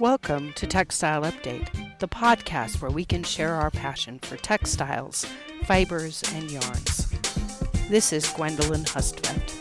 Welcome 0.00 0.54
to 0.54 0.66
Textile 0.66 1.24
Update, 1.24 1.98
the 1.98 2.08
podcast 2.08 2.80
where 2.80 2.90
we 2.90 3.04
can 3.04 3.22
share 3.22 3.54
our 3.54 3.70
passion 3.70 4.18
for 4.18 4.38
textiles, 4.38 5.26
fibers, 5.64 6.22
and 6.32 6.50
yarns. 6.50 7.10
This 7.90 8.10
is 8.10 8.26
Gwendolyn 8.30 8.84
Hustvedt. 8.84 9.52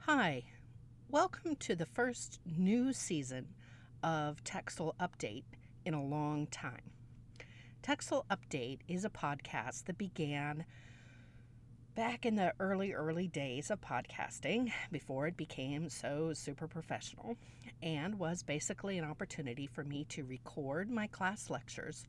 Hi, 0.00 0.42
welcome 1.08 1.56
to 1.56 1.74
the 1.74 1.86
first 1.86 2.38
new 2.44 2.92
season 2.92 3.46
of 4.02 4.44
Textile 4.44 4.94
Update 5.00 5.44
in 5.86 5.94
a 5.94 6.04
long 6.04 6.48
time. 6.48 6.90
Textile 7.80 8.26
Update 8.30 8.80
is 8.86 9.06
a 9.06 9.10
podcast 9.10 9.86
that 9.86 9.96
began 9.96 10.66
back 11.94 12.24
in 12.24 12.36
the 12.36 12.52
early, 12.60 12.92
early 12.92 13.26
days 13.26 13.70
of 13.70 13.80
podcasting 13.80 14.72
before 14.92 15.26
it 15.26 15.36
became 15.36 15.88
so 15.88 16.32
super 16.32 16.68
professional 16.68 17.36
and 17.82 18.18
was 18.18 18.42
basically 18.42 18.98
an 18.98 19.04
opportunity 19.04 19.66
for 19.66 19.82
me 19.82 20.04
to 20.04 20.24
record 20.24 20.90
my 20.90 21.06
class 21.06 21.50
lectures 21.50 22.04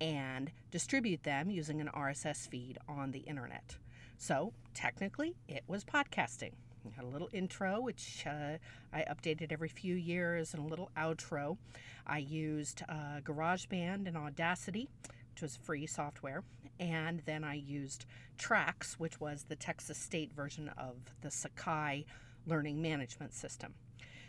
and 0.00 0.50
distribute 0.70 1.22
them 1.22 1.50
using 1.50 1.80
an 1.80 1.90
RSS 1.94 2.48
feed 2.48 2.78
on 2.88 3.10
the 3.12 3.20
internet. 3.20 3.76
So, 4.18 4.52
technically, 4.74 5.34
it 5.48 5.62
was 5.66 5.84
podcasting. 5.84 6.52
I 6.86 6.94
had 6.96 7.04
a 7.04 7.08
little 7.08 7.28
intro, 7.32 7.80
which 7.80 8.24
uh, 8.26 8.56
I 8.92 9.02
updated 9.02 9.52
every 9.52 9.68
few 9.68 9.94
years, 9.94 10.54
and 10.54 10.64
a 10.64 10.66
little 10.66 10.90
outro. 10.96 11.58
I 12.06 12.18
used 12.18 12.82
uh, 12.88 13.20
GarageBand 13.22 14.08
and 14.08 14.16
Audacity, 14.16 14.88
which 15.34 15.42
was 15.42 15.56
free 15.56 15.86
software, 15.86 16.42
and 16.80 17.20
then 17.26 17.44
I 17.44 17.54
used 17.54 18.06
TRACS, 18.38 18.94
which 18.94 19.20
was 19.20 19.44
the 19.44 19.54
Texas 19.54 19.98
State 19.98 20.32
version 20.32 20.70
of 20.78 20.96
the 21.20 21.30
Sakai 21.30 22.06
learning 22.46 22.80
management 22.80 23.34
system. 23.34 23.74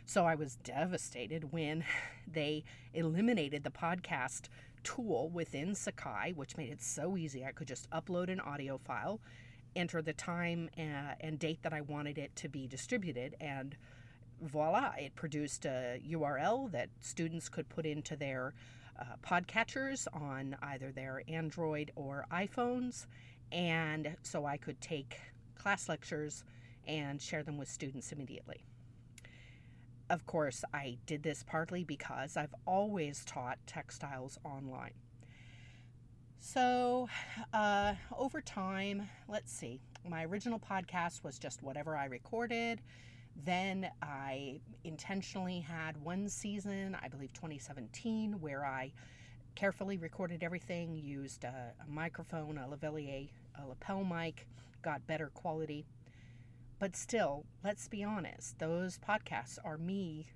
So 0.05 0.25
I 0.25 0.35
was 0.35 0.57
devastated 0.57 1.53
when 1.53 1.85
they 2.27 2.65
eliminated 2.93 3.63
the 3.63 3.71
podcast 3.71 4.49
tool 4.83 5.29
within 5.29 5.73
Sakai, 5.73 6.33
which 6.35 6.57
made 6.57 6.71
it 6.71 6.81
so 6.81 7.15
easy. 7.15 7.45
I 7.45 7.51
could 7.51 7.67
just 7.67 7.89
upload 7.91 8.29
an 8.29 8.41
audio 8.41 8.77
file, 8.77 9.21
enter 9.75 10.01
the 10.01 10.13
time 10.13 10.69
uh, 10.77 11.15
and 11.21 11.39
date 11.39 11.63
that 11.63 11.71
I 11.71 11.81
wanted 11.81 12.17
it 12.17 12.35
to 12.37 12.49
be 12.49 12.67
distributed, 12.67 13.37
and 13.39 13.77
voila, 14.41 14.91
it 14.97 15.15
produced 15.15 15.65
a 15.65 16.01
URL 16.09 16.69
that 16.71 16.89
students 16.99 17.47
could 17.47 17.69
put 17.69 17.85
into 17.85 18.17
their 18.17 18.53
uh, 19.01 19.05
podcatchers 19.25 20.07
on 20.13 20.55
either 20.61 20.91
their 20.91 21.23
Android 21.27 21.91
or 21.95 22.25
iPhones. 22.31 23.07
And 23.51 24.15
so 24.21 24.45
I 24.45 24.57
could 24.57 24.79
take 24.79 25.19
class 25.55 25.89
lectures 25.89 26.43
and 26.87 27.21
share 27.21 27.43
them 27.43 27.57
with 27.57 27.69
students 27.69 28.11
immediately. 28.11 28.63
Of 30.09 30.25
course, 30.25 30.63
I 30.73 30.97
did 31.05 31.23
this 31.23 31.43
partly 31.43 31.83
because 31.83 32.37
I've 32.37 32.53
always 32.65 33.23
taught 33.25 33.57
textiles 33.65 34.37
online. 34.43 34.93
So, 36.39 37.07
uh, 37.53 37.93
over 38.17 38.41
time, 38.41 39.07
let's 39.27 39.51
see, 39.53 39.79
my 40.07 40.25
original 40.25 40.59
podcast 40.59 41.23
was 41.23 41.37
just 41.37 41.61
whatever 41.61 41.95
I 41.95 42.05
recorded. 42.05 42.81
Then 43.35 43.89
I 44.01 44.59
intentionally 44.83 45.59
had 45.59 45.97
one 45.97 46.29
season, 46.29 46.95
I 47.01 47.07
believe 47.07 47.33
2017, 47.33 48.39
where 48.39 48.65
I 48.65 48.91
carefully 49.55 49.97
recorded 49.97 50.43
everything, 50.43 50.95
used 50.95 51.43
a, 51.43 51.73
a 51.83 51.89
microphone, 51.89 52.57
a 52.57 52.67
lavalier, 52.67 53.29
a 53.61 53.67
lapel 53.67 54.03
mic, 54.03 54.47
got 54.81 55.05
better 55.07 55.31
quality. 55.33 55.85
But 56.79 56.95
still, 56.95 57.45
let's 57.63 57.87
be 57.87 58.03
honest, 58.03 58.57
those 58.59 58.97
podcasts 58.97 59.57
are 59.63 59.77
me 59.77 60.27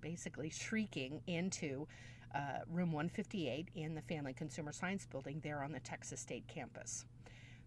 basically 0.00 0.50
shrieking 0.50 1.22
into 1.26 1.86
uh, 2.34 2.60
room 2.70 2.92
158 2.92 3.68
in 3.74 3.94
the 3.94 4.02
Family 4.02 4.32
Consumer 4.32 4.72
Science 4.72 5.06
Building 5.06 5.40
there 5.42 5.62
on 5.62 5.72
the 5.72 5.80
Texas 5.80 6.20
State 6.20 6.46
campus. 6.48 7.04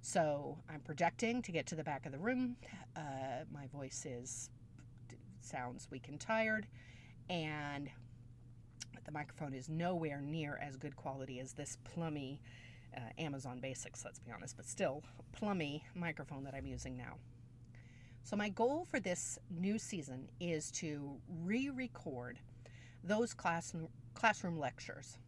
So 0.01 0.57
I'm 0.69 0.81
projecting 0.81 1.41
to 1.41 1.51
get 1.51 1.65
to 1.67 1.75
the 1.75 1.83
back 1.83 2.05
of 2.05 2.11
the 2.11 2.19
room. 2.19 2.57
Uh, 2.95 3.43
my 3.51 3.67
voice 3.67 4.05
is 4.05 4.49
sounds 5.45 5.87
weak 5.91 6.07
and 6.07 6.19
tired, 6.19 6.67
and 7.29 7.89
the 9.05 9.11
microphone 9.11 9.53
is 9.53 9.69
nowhere 9.69 10.21
near 10.21 10.59
as 10.61 10.77
good 10.77 10.95
quality 10.95 11.39
as 11.39 11.53
this 11.53 11.77
plummy 11.83 12.41
uh, 12.95 13.01
Amazon 13.17 13.59
Basics, 13.59 14.03
let's 14.03 14.19
be 14.19 14.31
honest, 14.31 14.55
but 14.57 14.65
still 14.65 15.03
plummy 15.31 15.83
microphone 15.93 16.43
that 16.45 16.53
I'm 16.53 16.65
using 16.65 16.97
now. 16.97 17.17
So, 18.23 18.35
my 18.35 18.49
goal 18.49 18.85
for 18.89 18.99
this 18.99 19.37
new 19.51 19.77
season 19.77 20.27
is 20.39 20.71
to 20.71 21.17
re 21.43 21.69
record 21.69 22.39
those 23.03 23.33
class, 23.33 23.73
classroom 24.15 24.57
lectures. 24.57 25.19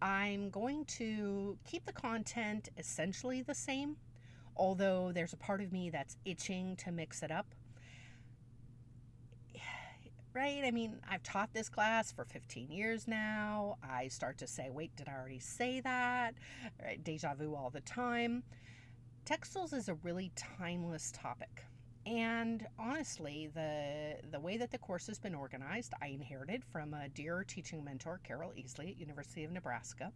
I'm 0.00 0.48
going 0.48 0.84
to 0.86 1.58
keep 1.64 1.84
the 1.84 1.92
content 1.92 2.70
essentially 2.78 3.42
the 3.42 3.54
same, 3.54 3.96
although 4.56 5.12
there's 5.12 5.32
a 5.32 5.36
part 5.36 5.60
of 5.60 5.72
me 5.72 5.90
that's 5.90 6.16
itching 6.24 6.76
to 6.76 6.92
mix 6.92 7.22
it 7.22 7.30
up. 7.30 7.54
Right? 10.38 10.62
I 10.64 10.70
mean, 10.70 11.00
I've 11.10 11.24
taught 11.24 11.52
this 11.52 11.68
class 11.68 12.12
for 12.12 12.24
15 12.24 12.70
years 12.70 13.08
now. 13.08 13.76
I 13.82 14.06
start 14.06 14.38
to 14.38 14.46
say, 14.46 14.70
wait, 14.70 14.94
did 14.94 15.08
I 15.08 15.14
already 15.14 15.40
say 15.40 15.80
that? 15.80 16.34
Right? 16.80 17.02
Deja 17.02 17.34
vu 17.34 17.56
all 17.56 17.70
the 17.70 17.80
time. 17.80 18.44
Textiles 19.24 19.72
is 19.72 19.88
a 19.88 19.94
really 19.94 20.30
timeless 20.36 21.10
topic. 21.10 21.64
And 22.06 22.64
honestly, 22.78 23.50
the 23.52 24.14
the 24.30 24.38
way 24.38 24.56
that 24.58 24.70
the 24.70 24.78
course 24.78 25.08
has 25.08 25.18
been 25.18 25.34
organized, 25.34 25.92
I 26.00 26.06
inherited 26.06 26.62
from 26.64 26.94
a 26.94 27.08
dear 27.08 27.42
teaching 27.42 27.82
mentor, 27.82 28.20
Carol 28.22 28.52
Easley 28.56 28.92
at 28.92 29.00
University 29.00 29.42
of 29.42 29.50
Nebraska. 29.50 30.12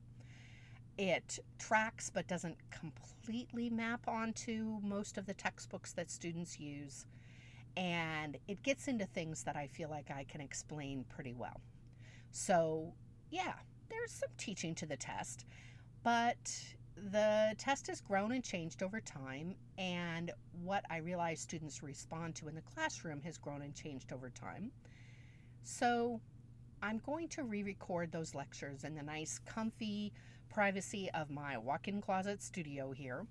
It 0.99 1.41
tracks 1.59 2.11
but 2.11 2.29
doesn't 2.29 2.59
completely 2.71 3.71
map 3.71 4.07
onto 4.07 4.79
most 4.85 5.19
of 5.19 5.27
the 5.27 5.35
textbooks 5.35 5.93
that 5.95 6.13
students 6.13 6.61
use. 6.61 7.07
And 7.77 8.37
it 8.49 8.63
gets 8.63 8.89
into 8.89 9.07
things 9.07 9.43
that 9.45 9.57
I 9.57 9.67
feel 9.67 9.89
like 9.89 10.11
I 10.11 10.25
can 10.25 10.41
explain 10.41 11.05
pretty 11.09 11.33
well. 11.33 11.61
So, 12.31 12.93
yeah, 13.31 13.55
there's 13.89 14.13
some 14.13 14.29
teaching 14.37 14.75
to 14.77 14.87
the 14.87 14.97
test, 14.97 15.47
but 16.03 16.37
the 16.97 17.55
test 17.59 17.87
has 17.87 18.01
grown 18.01 18.33
and 18.33 18.45
changed 18.45 18.83
over 18.83 19.01
time, 19.01 19.55
and 19.79 20.31
what 20.63 20.85
I 20.91 20.99
realize 20.99 21.41
students 21.41 21.83
respond 21.83 22.35
to 22.37 22.49
in 22.49 22.55
the 22.55 22.63
classroom 22.63 23.21
has 23.23 23.39
grown 23.39 23.63
and 23.63 23.75
changed 23.75 24.13
over 24.13 24.31
time. 24.31 24.71
So 25.63 26.21
I'm 26.83 26.99
going 26.99 27.29
to 27.29 27.45
re 27.45 27.63
record 27.63 28.13
those 28.13 28.35
lectures 28.35 28.85
in 28.85 28.95
the 28.95 29.03
nice, 29.03 29.39
comfy 29.39 30.13
privacy 30.51 31.09
of 31.15 31.31
my 31.31 31.57
walk 31.57 31.89
in 31.89 32.01
closet 32.01 32.43
studio 32.43 32.93
here. 32.93 33.27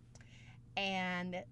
And 0.77 1.43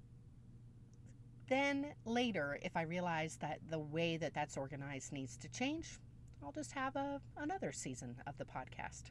then 1.49 1.87
later, 2.05 2.59
if 2.61 2.77
I 2.77 2.83
realize 2.83 3.37
that 3.37 3.59
the 3.69 3.79
way 3.79 4.17
that 4.17 4.33
that's 4.33 4.57
organized 4.57 5.11
needs 5.11 5.35
to 5.37 5.49
change, 5.49 5.99
I'll 6.43 6.51
just 6.51 6.71
have 6.71 6.95
a, 6.95 7.19
another 7.37 7.71
season 7.71 8.15
of 8.25 8.37
the 8.37 8.45
podcast. 8.45 9.03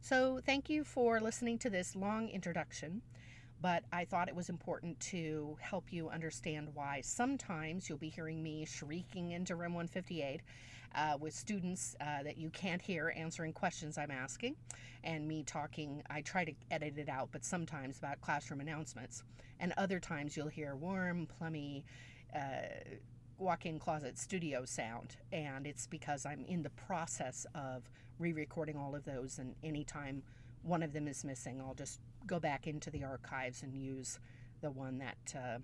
So, 0.00 0.40
thank 0.46 0.70
you 0.70 0.84
for 0.84 1.20
listening 1.20 1.58
to 1.58 1.70
this 1.70 1.94
long 1.94 2.28
introduction, 2.30 3.02
but 3.60 3.84
I 3.92 4.06
thought 4.06 4.28
it 4.28 4.34
was 4.34 4.48
important 4.48 4.98
to 5.00 5.58
help 5.60 5.92
you 5.92 6.08
understand 6.08 6.68
why 6.72 7.02
sometimes 7.02 7.88
you'll 7.88 7.98
be 7.98 8.08
hearing 8.08 8.42
me 8.42 8.64
shrieking 8.64 9.32
into 9.32 9.56
Room 9.56 9.74
158 9.74 10.40
uh, 10.94 11.16
with 11.20 11.34
students 11.34 11.96
uh, 12.00 12.22
that 12.22 12.38
you 12.38 12.50
can't 12.50 12.82
hear 12.82 13.12
answering 13.16 13.52
questions 13.52 13.98
I'm 13.98 14.10
asking, 14.10 14.56
and 15.04 15.26
me 15.26 15.42
talking. 15.42 16.02
I 16.10 16.20
try 16.20 16.44
to 16.44 16.52
edit 16.70 16.98
it 16.98 17.08
out, 17.08 17.28
but 17.32 17.44
sometimes 17.44 17.98
about 17.98 18.20
classroom 18.20 18.60
announcements. 18.60 19.22
And 19.58 19.72
other 19.76 20.00
times 20.00 20.36
you'll 20.36 20.48
hear 20.48 20.74
warm, 20.74 21.26
plummy, 21.26 21.84
uh, 22.34 22.40
walk 23.38 23.66
in 23.66 23.78
closet 23.78 24.18
studio 24.18 24.64
sound, 24.64 25.16
and 25.32 25.66
it's 25.66 25.86
because 25.86 26.26
I'm 26.26 26.44
in 26.46 26.62
the 26.62 26.70
process 26.70 27.46
of 27.54 27.88
re 28.18 28.32
recording 28.32 28.76
all 28.76 28.94
of 28.94 29.04
those, 29.04 29.38
and 29.38 29.54
anytime 29.62 30.22
one 30.62 30.82
of 30.82 30.92
them 30.92 31.08
is 31.08 31.24
missing, 31.24 31.60
I'll 31.60 31.74
just 31.74 32.00
go 32.26 32.38
back 32.38 32.66
into 32.66 32.90
the 32.90 33.02
archives 33.04 33.62
and 33.62 33.74
use 33.74 34.18
the 34.60 34.70
one 34.70 34.98
that 34.98 35.34
uh, 35.34 35.58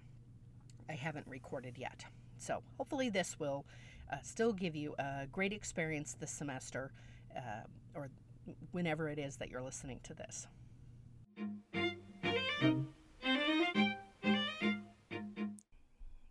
I 0.89 0.95
haven't 0.95 1.27
recorded 1.27 1.77
yet. 1.77 2.05
So, 2.39 2.63
hopefully, 2.79 3.11
this 3.11 3.39
will 3.39 3.65
uh, 4.13 4.17
still 4.23 4.53
give 4.53 4.77
you 4.77 4.95
a 4.99 5.27
great 5.31 5.53
experience 5.53 6.17
this 6.19 6.31
semester 6.31 6.93
uh, 7.37 7.65
or 7.95 8.11
whenever 8.73 9.09
it 9.09 9.19
is 9.19 9.37
that 9.37 9.51
you're 9.51 9.63
listening 9.63 10.01
to 10.05 10.15
this. 10.15 10.47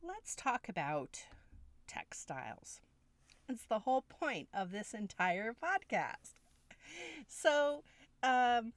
Let's 0.01 0.35
talk 0.35 0.67
about 0.69 1.25
textiles. 1.87 2.81
It's 3.47 3.65
the 3.65 3.79
whole 3.79 4.01
point 4.01 4.47
of 4.53 4.71
this 4.71 4.93
entire 4.93 5.53
podcast. 5.53 6.33
So, 7.27 7.83
um, 8.23 8.73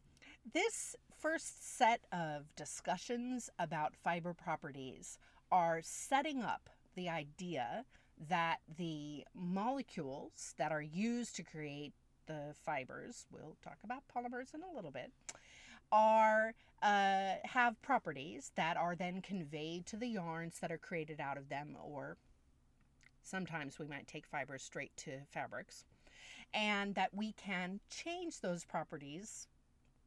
this 0.53 0.95
first 1.19 1.77
set 1.77 2.01
of 2.13 2.55
discussions 2.55 3.51
about 3.59 3.95
fiber 3.97 4.35
properties 4.35 5.19
are 5.51 5.81
setting 5.83 6.43
up 6.43 6.69
the 6.95 7.09
idea 7.09 7.85
that 8.29 8.59
the 8.77 9.25
molecules 9.35 10.55
that 10.59 10.73
are 10.73 10.83
used 10.83 11.37
to 11.37 11.43
create 11.43 11.93
the 12.27 12.55
fibers, 12.65 13.27
we'll 13.33 13.57
talk 13.63 13.79
about 13.85 14.03
polymers 14.15 14.55
in 14.55 14.63
a 14.63 14.75
little 14.75 14.91
bit, 14.91 15.13
are 15.91 16.55
uh, 16.83 17.35
have 17.45 17.81
properties 17.83 18.53
that 18.55 18.77
are 18.77 18.95
then 18.95 19.21
conveyed 19.23 19.87
to 19.87 19.97
the 19.97 20.07
yarns 20.07 20.61
that 20.61 20.71
are 20.71 20.79
created 20.79 21.21
out 21.21 21.39
of 21.39 21.49
them, 21.49 21.77
or 21.83 22.17
sometimes 23.23 23.79
we 23.79 23.87
might 23.87 24.07
take 24.07 24.27
fibers 24.27 24.63
straight 24.63 24.97
to 24.97 25.11
fabrics, 25.31 25.85
and 26.53 26.95
that 26.95 27.15
we 27.15 27.33
can 27.33 27.81
change 27.91 28.41
those 28.41 28.65
properties 28.65 29.49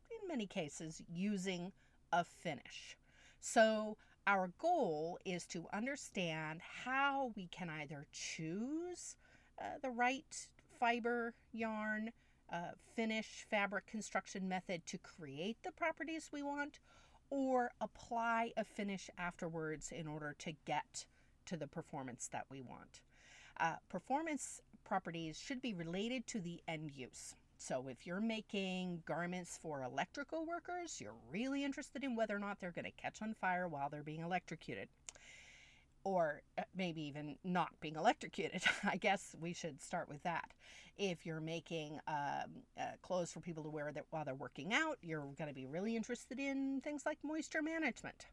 in 0.09 0.27
many 0.27 0.45
cases 0.45 1.01
using 1.11 1.71
a 2.13 2.23
finish. 2.23 2.97
So, 3.39 3.97
our 4.27 4.51
goal 4.59 5.17
is 5.25 5.45
to 5.47 5.65
understand 5.73 6.61
how 6.83 7.31
we 7.35 7.47
can 7.47 7.69
either 7.69 8.05
choose 8.11 9.15
uh, 9.59 9.63
the 9.81 9.89
right 9.89 10.47
fiber 10.79 11.33
yarn 11.51 12.11
uh, 12.51 12.71
finish 12.95 13.45
fabric 13.49 13.87
construction 13.87 14.47
method 14.47 14.85
to 14.85 14.97
create 14.97 15.57
the 15.63 15.71
properties 15.71 16.29
we 16.33 16.43
want 16.43 16.79
or 17.29 17.71
apply 17.79 18.51
a 18.57 18.63
finish 18.63 19.09
afterwards 19.17 19.91
in 19.91 20.07
order 20.07 20.35
to 20.37 20.51
get 20.65 21.05
to 21.45 21.55
the 21.55 21.67
performance 21.67 22.27
that 22.31 22.45
we 22.51 22.61
want. 22.61 23.01
Uh, 23.59 23.75
performance 23.89 24.61
properties 24.83 25.39
should 25.39 25.61
be 25.61 25.73
related 25.73 26.27
to 26.27 26.39
the 26.39 26.61
end 26.67 26.91
use. 26.93 27.35
So, 27.61 27.87
if 27.87 28.07
you're 28.07 28.19
making 28.19 29.03
garments 29.05 29.59
for 29.61 29.83
electrical 29.83 30.47
workers, 30.47 30.99
you're 30.99 31.13
really 31.31 31.63
interested 31.63 32.03
in 32.03 32.15
whether 32.15 32.35
or 32.35 32.39
not 32.39 32.59
they're 32.59 32.71
going 32.71 32.85
to 32.85 32.91
catch 32.91 33.21
on 33.21 33.35
fire 33.35 33.67
while 33.67 33.87
they're 33.87 34.01
being 34.01 34.21
electrocuted 34.21 34.89
or 36.03 36.41
uh, 36.57 36.63
maybe 36.75 37.03
even 37.03 37.35
not 37.43 37.69
being 37.79 37.95
electrocuted. 37.97 38.63
I 38.83 38.97
guess 38.97 39.35
we 39.39 39.53
should 39.53 39.79
start 39.79 40.09
with 40.09 40.23
that. 40.23 40.49
If 40.97 41.23
you're 41.23 41.39
making 41.39 41.99
um, 42.07 42.63
uh, 42.79 42.93
clothes 43.03 43.31
for 43.31 43.41
people 43.41 43.61
to 43.63 43.69
wear 43.69 43.91
that 43.91 44.05
while 44.09 44.25
they're 44.25 44.33
working 44.33 44.73
out, 44.73 44.97
you're 45.03 45.21
going 45.37 45.47
to 45.47 45.53
be 45.53 45.67
really 45.67 45.95
interested 45.95 46.39
in 46.39 46.81
things 46.81 47.03
like 47.05 47.19
moisture 47.23 47.61
management. 47.61 48.25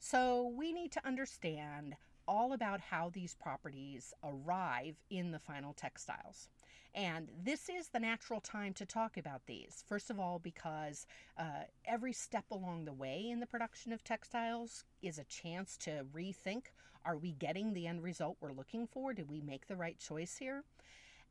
So 0.00 0.52
we 0.56 0.72
need 0.72 0.90
to 0.90 1.06
understand 1.06 1.94
all 2.26 2.52
about 2.52 2.80
how 2.80 3.10
these 3.12 3.36
properties 3.36 4.12
arrive 4.24 4.96
in 5.08 5.30
the 5.30 5.38
final 5.38 5.72
textiles. 5.72 6.48
And 6.96 7.28
this 7.44 7.68
is 7.68 7.88
the 7.88 8.00
natural 8.00 8.40
time 8.40 8.72
to 8.72 8.86
talk 8.86 9.18
about 9.18 9.42
these. 9.46 9.84
First 9.86 10.08
of 10.08 10.18
all, 10.18 10.38
because 10.38 11.06
uh, 11.38 11.64
every 11.84 12.14
step 12.14 12.46
along 12.50 12.86
the 12.86 12.92
way 12.94 13.28
in 13.30 13.38
the 13.38 13.46
production 13.46 13.92
of 13.92 14.02
textiles 14.02 14.84
is 15.02 15.18
a 15.18 15.24
chance 15.24 15.76
to 15.78 16.06
rethink 16.14 16.68
are 17.06 17.16
we 17.16 17.32
getting 17.32 17.72
the 17.72 17.86
end 17.86 18.02
result 18.02 18.36
we're 18.40 18.52
looking 18.52 18.86
for? 18.86 19.14
Did 19.14 19.30
we 19.30 19.40
make 19.40 19.68
the 19.68 19.76
right 19.76 19.96
choice 19.96 20.36
here? 20.38 20.64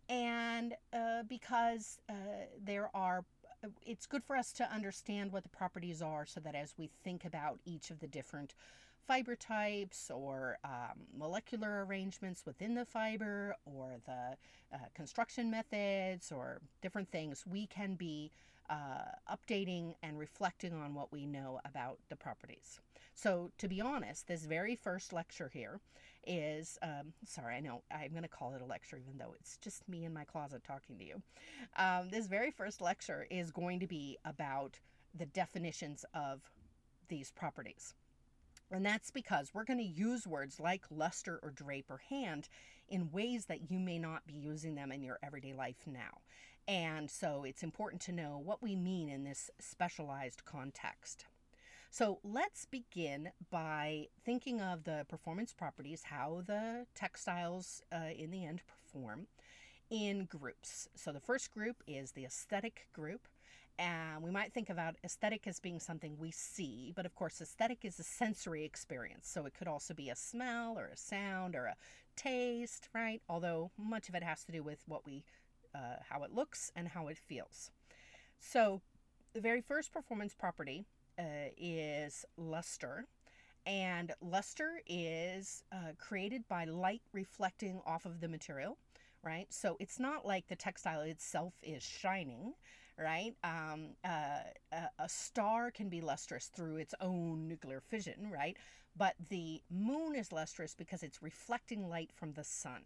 And 0.07 0.73
uh, 0.93 1.23
because 1.27 1.99
uh, 2.09 2.13
there 2.63 2.89
are 2.95 3.25
it's 3.83 4.05
good 4.05 4.23
for 4.23 4.35
us 4.35 4.53
to 4.53 4.71
understand 4.71 5.31
what 5.31 5.41
the 5.41 5.49
properties 5.49 6.01
are 6.01 6.25
so 6.25 6.39
that 6.39 6.53
as 6.53 6.75
we 6.77 6.89
think 7.03 7.25
about 7.25 7.59
each 7.65 7.89
of 7.89 7.99
the 7.99 8.07
different 8.07 8.53
fiber 9.07 9.35
types 9.35 10.09
or 10.09 10.57
um, 10.63 11.01
molecular 11.17 11.85
arrangements 11.85 12.45
within 12.45 12.73
the 12.75 12.85
fiber 12.85 13.55
or 13.65 13.97
the 14.05 14.35
uh, 14.73 14.77
construction 14.93 15.49
methods 15.49 16.31
or 16.31 16.59
different 16.81 17.09
things, 17.11 17.43
we 17.45 17.67
can 17.67 17.95
be 17.95 18.31
uh, 18.69 19.03
updating 19.31 19.93
and 20.01 20.17
reflecting 20.17 20.73
on 20.73 20.93
what 20.93 21.11
we 21.11 21.25
know 21.25 21.59
about 21.65 21.99
the 22.09 22.15
properties. 22.15 22.79
So, 23.13 23.51
to 23.59 23.67
be 23.67 23.79
honest, 23.79 24.27
this 24.27 24.43
very 24.45 24.75
first 24.75 25.13
lecture 25.13 25.49
here 25.53 25.79
is 26.27 26.77
um, 26.81 27.13
sorry, 27.25 27.55
I 27.55 27.59
know 27.59 27.83
I'm 27.91 28.11
going 28.11 28.23
to 28.23 28.27
call 28.27 28.55
it 28.55 28.61
a 28.61 28.65
lecture, 28.65 28.97
even 28.97 29.17
though 29.17 29.33
it's 29.39 29.57
just 29.57 29.87
me 29.87 30.05
in 30.05 30.13
my 30.13 30.23
closet 30.23 30.63
talking 30.63 30.97
to 30.97 31.05
you. 31.05 31.21
Um, 31.77 32.09
this 32.09 32.27
very 32.27 32.51
first 32.51 32.81
lecture 32.81 33.27
is 33.29 33.51
going 33.51 33.79
to 33.79 33.87
be 33.87 34.17
about 34.25 34.79
the 35.17 35.27
definitions 35.27 36.03
of 36.13 36.41
these 37.07 37.31
properties. 37.31 37.93
And 38.71 38.85
that's 38.85 39.11
because 39.11 39.51
we're 39.53 39.63
going 39.63 39.79
to 39.79 39.85
use 39.85 40.25
words 40.25 40.59
like 40.59 40.85
luster 40.89 41.39
or 41.43 41.51
drape 41.51 41.89
or 41.89 42.01
hand 42.09 42.49
in 42.89 43.11
ways 43.11 43.45
that 43.45 43.69
you 43.69 43.79
may 43.79 43.99
not 43.99 44.25
be 44.27 44.33
using 44.33 44.75
them 44.75 44.91
in 44.91 45.03
your 45.03 45.19
everyday 45.23 45.53
life 45.53 45.83
now. 45.85 46.21
And 46.67 47.09
so 47.09 47.43
it's 47.43 47.63
important 47.63 48.01
to 48.03 48.11
know 48.11 48.41
what 48.43 48.63
we 48.63 48.75
mean 48.75 49.09
in 49.09 49.23
this 49.23 49.51
specialized 49.59 50.45
context. 50.45 51.25
So 51.91 52.19
let's 52.23 52.65
begin 52.65 53.31
by 53.51 54.07
thinking 54.25 54.59
of 54.61 54.83
the 54.83 55.05
performance 55.07 55.53
properties, 55.53 56.03
how 56.03 56.41
the 56.45 56.87
textiles 56.93 57.81
uh, 57.93 58.09
in 58.17 58.31
the 58.31 58.45
end 58.45 58.61
perform 58.67 59.27
in 59.89 60.25
groups. 60.25 60.89
So 60.95 61.11
the 61.11 61.19
first 61.19 61.51
group 61.51 61.77
is 61.87 62.11
the 62.11 62.25
aesthetic 62.25 62.87
group. 62.91 63.27
And 63.77 64.23
we 64.23 64.31
might 64.31 64.53
think 64.53 64.69
about 64.69 64.95
aesthetic 65.03 65.47
as 65.47 65.59
being 65.59 65.79
something 65.79 66.17
we 66.17 66.31
see, 66.31 66.93
but 66.95 67.05
of 67.05 67.13
course, 67.13 67.41
aesthetic 67.41 67.83
is 67.83 67.99
a 67.99 68.03
sensory 68.03 68.63
experience. 68.63 69.27
So 69.27 69.45
it 69.45 69.53
could 69.53 69.67
also 69.67 69.93
be 69.93 70.09
a 70.09 70.15
smell 70.15 70.79
or 70.79 70.85
a 70.87 70.97
sound 70.97 71.55
or 71.55 71.65
a 71.65 71.75
taste, 72.15 72.87
right? 72.93 73.21
Although 73.27 73.71
much 73.77 74.07
of 74.07 74.15
it 74.15 74.23
has 74.23 74.45
to 74.45 74.51
do 74.53 74.63
with 74.63 74.79
what 74.87 75.05
we, 75.05 75.25
uh, 75.73 75.97
how 76.09 76.23
it 76.23 76.33
looks 76.33 76.71
and 76.75 76.87
how 76.87 77.07
it 77.07 77.17
feels. 77.17 77.69
So 78.39 78.81
the 79.33 79.41
very 79.41 79.61
first 79.61 79.91
performance 79.91 80.33
property 80.33 80.85
uh, 81.19 81.51
is 81.57 82.23
luster. 82.37 83.05
And 83.65 84.13
luster 84.21 84.81
is 84.87 85.63
uh, 85.71 85.93
created 85.97 86.47
by 86.47 86.65
light 86.65 87.01
reflecting 87.11 87.81
off 87.85 88.05
of 88.05 88.21
the 88.21 88.27
material, 88.27 88.77
right? 89.23 89.47
So 89.49 89.75
it's 89.79 89.99
not 89.99 90.25
like 90.25 90.47
the 90.47 90.55
textile 90.55 91.01
itself 91.01 91.55
is 91.63 91.81
shining, 91.81 92.53
right? 92.97 93.33
Um, 93.43 93.95
uh, 94.03 94.39
a 94.99 95.09
star 95.09 95.71
can 95.71 95.89
be 95.89 96.01
lustrous 96.01 96.47
through 96.47 96.77
its 96.77 96.93
own 97.01 97.47
nuclear 97.47 97.81
fission, 97.81 98.29
right? 98.31 98.57
But 98.95 99.15
the 99.29 99.61
moon 99.69 100.15
is 100.15 100.31
lustrous 100.31 100.73
because 100.73 101.03
it's 101.03 101.21
reflecting 101.21 101.89
light 101.89 102.11
from 102.13 102.33
the 102.33 102.43
sun. 102.43 102.83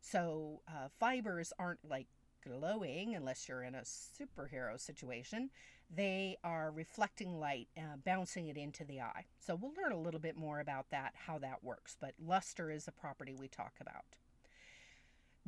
So 0.00 0.60
uh, 0.68 0.88
fibers 1.00 1.52
aren't 1.58 1.88
like 1.88 2.08
glowing 2.46 3.14
unless 3.14 3.48
you're 3.48 3.62
in 3.62 3.74
a 3.74 3.82
superhero 3.82 4.78
situation. 4.78 5.50
They 5.90 6.36
are 6.44 6.70
reflecting 6.70 7.38
light, 7.40 7.68
uh, 7.76 7.96
bouncing 8.04 8.48
it 8.48 8.56
into 8.56 8.84
the 8.84 9.00
eye. 9.00 9.24
So 9.38 9.54
we'll 9.54 9.72
learn 9.80 9.92
a 9.92 10.00
little 10.00 10.20
bit 10.20 10.36
more 10.36 10.60
about 10.60 10.90
that, 10.90 11.14
how 11.26 11.38
that 11.38 11.64
works. 11.64 11.96
But 11.98 12.14
luster 12.24 12.70
is 12.70 12.88
a 12.88 12.92
property 12.92 13.34
we 13.34 13.48
talk 13.48 13.74
about. 13.80 14.04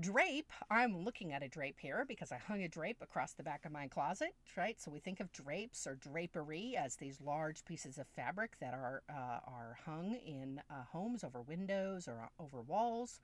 Drape, 0.01 0.53
I'm 0.71 1.05
looking 1.05 1.33
at 1.33 1.43
a 1.43 1.49
drape 1.49 1.81
here 1.81 2.05
because 2.07 2.31
I 2.31 2.37
hung 2.37 2.63
a 2.63 2.69
drape 2.69 3.03
across 3.03 3.33
the 3.33 3.43
back 3.43 3.65
of 3.65 3.73
my 3.73 3.89
closet, 3.89 4.33
right? 4.57 4.81
So 4.81 4.93
we 4.93 5.01
think 5.01 5.19
of 5.19 5.33
drapes 5.33 5.89
or 5.89 5.97
drapery 5.97 6.77
as 6.77 6.95
these 6.95 7.21
large 7.21 7.65
pieces 7.65 7.99
of 7.99 8.07
fabric 8.07 8.53
that 8.61 8.75
are, 8.75 9.03
uh, 9.11 9.41
are 9.45 9.77
hung 9.85 10.15
in 10.15 10.63
uh, 10.71 10.85
homes 10.93 11.25
over 11.25 11.43
windows 11.43 12.07
or 12.07 12.21
uh, 12.21 12.43
over 12.43 12.63
walls. 12.63 13.21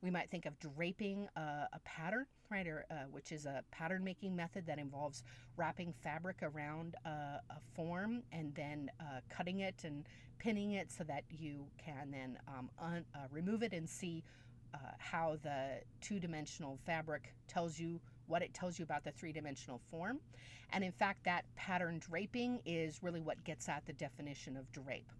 We 0.00 0.10
might 0.10 0.30
think 0.30 0.46
of 0.46 0.56
draping 0.60 1.26
a, 1.34 1.66
a 1.72 1.80
pattern, 1.84 2.26
right, 2.52 2.68
or, 2.68 2.86
uh, 2.88 3.06
which 3.10 3.32
is 3.32 3.44
a 3.44 3.64
pattern 3.72 4.04
making 4.04 4.36
method 4.36 4.64
that 4.66 4.78
involves 4.78 5.24
wrapping 5.56 5.92
fabric 6.04 6.36
around 6.42 6.94
a, 7.04 7.40
form 7.74 8.22
and 8.30 8.54
then 8.54 8.92
uh, 9.00 9.20
cutting 9.28 9.58
it 9.60 9.82
and 9.82 10.06
pinning 10.38 10.72
it 10.72 10.92
so 10.92 11.02
that 11.02 11.24
you 11.30 11.66
can 11.84 12.12
then 12.12 12.38
um, 12.46 12.70
un, 12.78 13.04
uh, 13.12 13.26
remove 13.32 13.64
it 13.64 13.72
and 13.72 13.88
see 13.88 14.22
uh, 14.74 14.78
how 14.98 15.36
the 15.42 15.80
two 16.00 16.18
dimensional 16.18 16.78
fabric 16.84 17.34
tells 17.48 17.78
you 17.78 18.00
what 18.26 18.42
it 18.42 18.54
tells 18.54 18.78
you 18.78 18.84
about 18.84 19.04
the 19.04 19.10
three 19.12 19.32
dimensional 19.32 19.80
form. 19.90 20.20
And 20.72 20.82
in 20.82 20.92
fact, 20.92 21.24
that 21.24 21.44
pattern 21.54 21.98
draping 21.98 22.60
is 22.64 23.02
really 23.02 23.20
what 23.20 23.42
gets 23.44 23.68
at 23.68 23.84
the 23.84 23.92
definition 23.92 24.56
of 24.56 24.70
drape. 24.72 25.10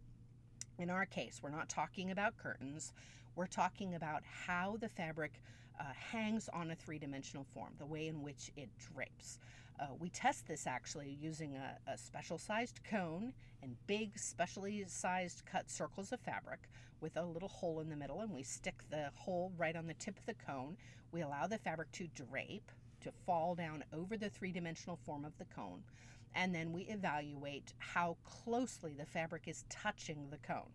In 0.79 0.89
our 0.89 1.05
case, 1.05 1.41
we're 1.43 1.51
not 1.51 1.69
talking 1.69 2.11
about 2.11 2.37
curtains. 2.39 2.93
We're 3.37 3.47
talking 3.47 3.95
about 3.95 4.23
how 4.25 4.77
the 4.81 4.89
fabric 4.89 5.41
uh, 5.79 5.85
hangs 5.95 6.49
on 6.53 6.71
a 6.71 6.75
three 6.75 6.99
dimensional 6.99 7.45
form, 7.53 7.73
the 7.79 7.87
way 7.87 8.09
in 8.09 8.23
which 8.23 8.51
it 8.57 8.69
drapes. 8.79 9.39
Uh, 9.81 9.87
we 9.99 10.09
test 10.11 10.47
this 10.47 10.67
actually 10.67 11.17
using 11.21 11.57
a, 11.57 11.77
a 11.91 11.99
special 11.99 12.39
sized 12.39 12.81
cone 12.85 13.33
and 13.63 13.77
big, 13.87 14.19
specially 14.19 14.85
sized 14.87 15.45
cut 15.47 15.71
circles 15.71 16.13
of 16.13 16.21
fabric 16.21 16.69
with 17.01 17.17
a 17.17 17.25
little 17.25 17.49
hole 17.49 17.81
in 17.81 17.89
the 17.89 17.97
middle, 17.97 18.21
and 18.21 18.33
we 18.33 18.43
stick 18.43 18.77
the 18.91 19.11
hole 19.15 19.53
right 19.57 19.75
on 19.75 19.87
the 19.87 19.95
tip 19.95 20.19
of 20.19 20.27
the 20.27 20.35
cone. 20.35 20.77
We 21.11 21.23
allow 21.23 21.47
the 21.47 21.59
fabric 21.59 21.91
to 21.93 22.07
drape, 22.09 22.71
to 23.01 23.13
fall 23.27 23.55
down 23.55 23.83
over 23.93 24.17
the 24.17 24.31
three 24.31 24.53
dimensional 24.53 24.99
form 25.05 25.25
of 25.25 25.37
the 25.39 25.47
cone, 25.47 25.83
and 26.35 26.55
then 26.55 26.73
we 26.73 26.83
evaluate 26.83 27.75
how 27.79 28.17
closely 28.25 28.95
the 28.95 29.05
fabric 29.05 29.43
is 29.47 29.65
touching 29.69 30.29
the 30.31 30.39
cone. 30.39 30.71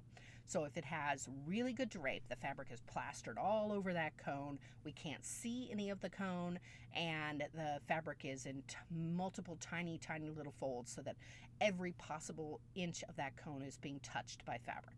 So 0.47 0.63
if 0.63 0.77
it 0.77 0.85
has 0.85 1.27
really 1.45 1.73
good 1.73 1.89
drape, 1.89 2.23
the 2.29 2.37
fabric 2.37 2.69
is 2.71 2.79
plastered 2.81 3.37
all 3.37 3.73
over 3.73 3.91
that 3.91 4.17
cone. 4.17 4.59
We 4.85 4.93
can't 4.93 5.25
see 5.25 5.67
any 5.69 5.89
of 5.89 5.99
the 5.99 6.09
cone, 6.09 6.59
and 6.95 7.43
the 7.53 7.81
fabric 7.85 8.19
is 8.23 8.45
in 8.45 8.63
t- 8.65 8.77
multiple 8.89 9.57
tiny, 9.59 9.97
tiny 9.97 10.29
little 10.29 10.53
folds 10.53 10.89
so 10.89 11.01
that 11.01 11.17
every 11.59 11.91
possible 11.91 12.61
inch 12.75 13.03
of 13.09 13.17
that 13.17 13.35
cone 13.35 13.61
is 13.61 13.77
being 13.77 13.99
touched 13.99 14.45
by 14.45 14.57
fabric. 14.57 14.95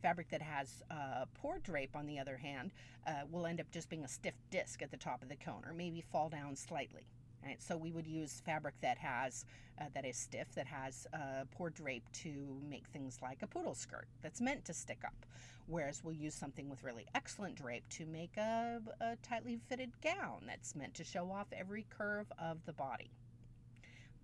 Fabric 0.00 0.30
that 0.30 0.40
has 0.40 0.82
uh, 0.90 1.26
poor 1.34 1.58
drape, 1.58 1.94
on 1.94 2.06
the 2.06 2.18
other 2.18 2.38
hand, 2.38 2.72
uh, 3.06 3.26
will 3.30 3.44
end 3.44 3.60
up 3.60 3.70
just 3.70 3.90
being 3.90 4.04
a 4.04 4.08
stiff 4.08 4.34
disc 4.50 4.80
at 4.80 4.90
the 4.90 4.96
top 4.96 5.22
of 5.22 5.28
the 5.28 5.36
cone 5.36 5.62
or 5.66 5.74
maybe 5.74 6.00
fall 6.00 6.30
down 6.30 6.56
slightly. 6.56 7.06
Right? 7.44 7.62
So 7.62 7.76
we 7.76 7.92
would 7.92 8.06
use 8.06 8.42
fabric 8.44 8.74
that 8.82 8.98
has 8.98 9.44
uh, 9.80 9.84
that 9.94 10.04
is 10.04 10.16
stiff, 10.16 10.52
that 10.54 10.66
has 10.66 11.06
uh, 11.14 11.44
poor 11.56 11.70
drape 11.70 12.04
to 12.12 12.60
make 12.68 12.86
things 12.88 13.18
like 13.22 13.42
a 13.42 13.46
poodle 13.46 13.74
skirt 13.74 14.08
that's 14.22 14.40
meant 14.40 14.64
to 14.64 14.74
stick 14.74 15.02
up. 15.04 15.24
Whereas 15.66 16.02
we'll 16.02 16.14
use 16.14 16.34
something 16.34 16.68
with 16.68 16.82
really 16.82 17.06
excellent 17.14 17.54
drape 17.54 17.88
to 17.90 18.06
make 18.06 18.36
a, 18.36 18.80
a 19.00 19.16
tightly 19.22 19.60
fitted 19.68 19.92
gown 20.02 20.44
that's 20.46 20.74
meant 20.74 20.94
to 20.94 21.04
show 21.04 21.30
off 21.30 21.46
every 21.52 21.86
curve 21.90 22.26
of 22.38 22.64
the 22.64 22.72
body. 22.72 23.10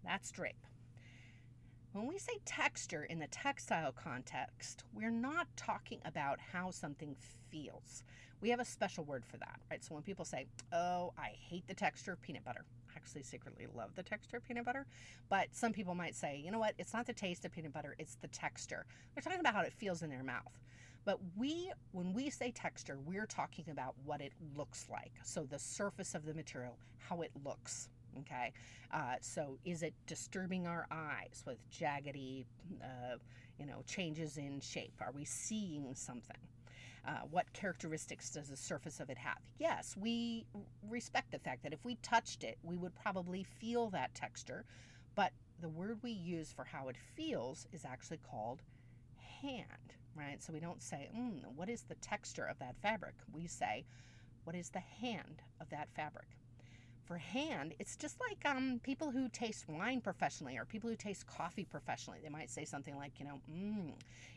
That's 0.05 0.31
drape. 0.31 0.67
When 1.93 2.09
we 2.09 2.19
say 2.19 2.41
texture 2.45 3.05
in 3.05 3.21
the 3.21 3.29
textile 3.29 3.93
context, 3.93 4.83
we're 4.93 5.11
not 5.13 5.47
talking 5.57 6.01
about 6.05 6.41
how 6.41 6.73
something 6.73 7.15
feels. 7.51 8.03
We 8.41 8.51
have 8.51 8.59
a 8.59 8.65
special 8.65 9.05
word 9.05 9.25
for 9.25 9.37
that, 9.37 9.61
right? 9.71 9.85
So 9.85 9.95
when 9.95 10.03
people 10.03 10.25
say, 10.25 10.47
"Oh, 10.73 11.13
I 11.17 11.29
hate 11.29 11.69
the 11.69 11.75
texture 11.75 12.13
of 12.13 12.21
peanut 12.21 12.45
butter," 12.45 12.65
actually 12.97 13.23
secretly 13.23 13.67
love 13.75 13.95
the 13.95 14.03
texture 14.03 14.37
of 14.39 14.45
peanut 14.45 14.65
butter, 14.65 14.87
but 15.29 15.49
some 15.53 15.73
people 15.73 15.95
might 15.95 16.15
say, 16.15 16.37
"You 16.45 16.51
know 16.51 16.59
what? 16.59 16.75
It's 16.79 16.93
not 16.93 17.07
the 17.07 17.13
taste 17.13 17.45
of 17.45 17.53
peanut 17.53 17.73
butter; 17.73 17.95
it's 17.99 18.17
the 18.17 18.29
texture." 18.29 18.87
They're 19.15 19.23
talking 19.23 19.41
about 19.41 19.55
how 19.55 19.63
it 19.63 19.73
feels 19.73 20.03
in 20.03 20.11
their 20.11 20.23
mouth. 20.23 20.53
But 21.05 21.19
we, 21.37 21.71
when 21.93 22.15
we 22.15 22.31
say 22.31 22.51
texture, 22.51 22.99
we're 23.05 23.27
talking 23.27 23.67
about 23.71 23.95
what 24.05 24.21
it 24.21 24.33
looks 24.57 24.89
like. 24.91 25.13
So 25.23 25.45
the 25.45 25.59
surface 25.59 26.15
of 26.15 26.25
the 26.25 26.35
material, 26.35 26.79
how 26.99 27.21
it 27.23 27.31
looks. 27.45 27.89
Okay, 28.21 28.53
uh, 28.93 29.17
so 29.21 29.59
is 29.65 29.83
it 29.83 29.93
disturbing 30.07 30.69
our 30.69 30.87
eyes 30.91 31.43
with 31.45 31.59
jaggedy, 31.69 32.45
uh, 32.81 33.17
you 33.59 33.67
know, 33.67 33.83
changes 33.87 34.37
in 34.37 34.61
shape? 34.61 34.95
Are 35.01 35.11
we 35.13 35.25
seeing 35.25 35.95
something? 35.95 36.37
Uh, 37.07 37.21
what 37.31 37.53
characteristics 37.53 38.31
does 38.31 38.49
the 38.49 38.57
surface 38.57 38.99
of 38.99 39.11
it 39.11 39.19
have? 39.19 39.39
Yes, 39.59 39.95
we 39.97 40.47
respect 40.89 41.33
the 41.33 41.39
fact 41.39 41.63
that 41.63 41.73
if 41.75 41.85
we 41.85 41.97
touched 41.97 42.45
it, 42.45 42.57
we 42.63 42.79
would 42.79 42.95
probably 42.95 43.43
feel 43.43 43.91
that 43.91 44.15
texture, 44.15 44.65
but 45.15 45.33
the 45.61 45.69
word 45.69 45.99
we 46.03 46.11
use 46.13 46.51
for 46.53 46.65
how 46.65 46.89
it 46.89 46.97
feels 47.15 47.67
is 47.73 47.85
actually 47.85 48.19
called 48.19 48.63
hand, 49.43 49.95
right? 50.17 50.43
So 50.43 50.53
we 50.53 50.61
don't 50.61 50.83
say, 50.83 51.11
mm, 51.15 51.45
what 51.55 51.69
is 51.69 51.83
the 51.83 51.95
texture 51.97 52.47
of 52.47 52.59
that 52.59 52.77
fabric? 52.81 53.15
We 53.33 53.47
say, 53.47 53.85
what 54.45 54.57
is 54.57 54.71
the 54.71 54.81
hand 54.81 55.43
of 55.61 55.69
that 55.71 55.89
fabric? 55.95 56.29
For 57.07 57.19
hand, 57.19 57.75
it's 57.79 57.97
just 57.97 58.19
like 58.21 58.39
um, 58.55 58.81
people 58.83 59.11
who 59.11 59.29
taste 59.29 59.69
wine 59.69 60.01
professionally 60.01 60.57
or 60.57 60.65
people 60.65 60.89
who 60.89 60.97
taste 60.97 61.27
coffee 61.27 61.65
professionally. 61.65 62.19
They 62.23 62.31
might 62.31 62.51
say 62.51 62.65
something 62.65 62.97
like, 62.97 63.13
you 63.19 63.27
know, 63.27 63.41
mm, 63.53 63.93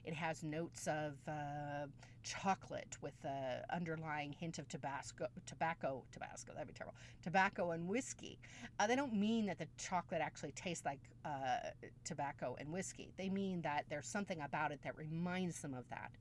it 0.05 0.13
has 0.13 0.43
notes 0.43 0.87
of 0.87 1.13
uh, 1.27 1.87
chocolate 2.23 2.97
with 3.01 3.13
an 3.23 3.61
underlying 3.73 4.33
hint 4.33 4.59
of 4.59 4.67
Tabasco, 4.67 5.27
tobacco, 5.45 6.03
Tabasco, 6.11 6.53
that'd 6.53 6.67
be 6.67 6.73
terrible, 6.73 6.95
tobacco 7.23 7.71
and 7.71 7.87
whiskey. 7.87 8.37
Uh, 8.79 8.87
they 8.87 8.95
don't 8.95 9.13
mean 9.13 9.45
that 9.45 9.59
the 9.59 9.67
chocolate 9.77 10.21
actually 10.21 10.51
tastes 10.51 10.85
like 10.85 10.99
uh, 11.25 11.69
tobacco 12.03 12.55
and 12.59 12.71
whiskey. 12.71 13.11
They 13.17 13.29
mean 13.29 13.61
that 13.61 13.85
there's 13.89 14.07
something 14.07 14.41
about 14.41 14.71
it 14.71 14.81
that 14.83 14.97
reminds 14.97 15.61
them 15.61 15.73
of 15.73 15.89
that. 15.89 16.11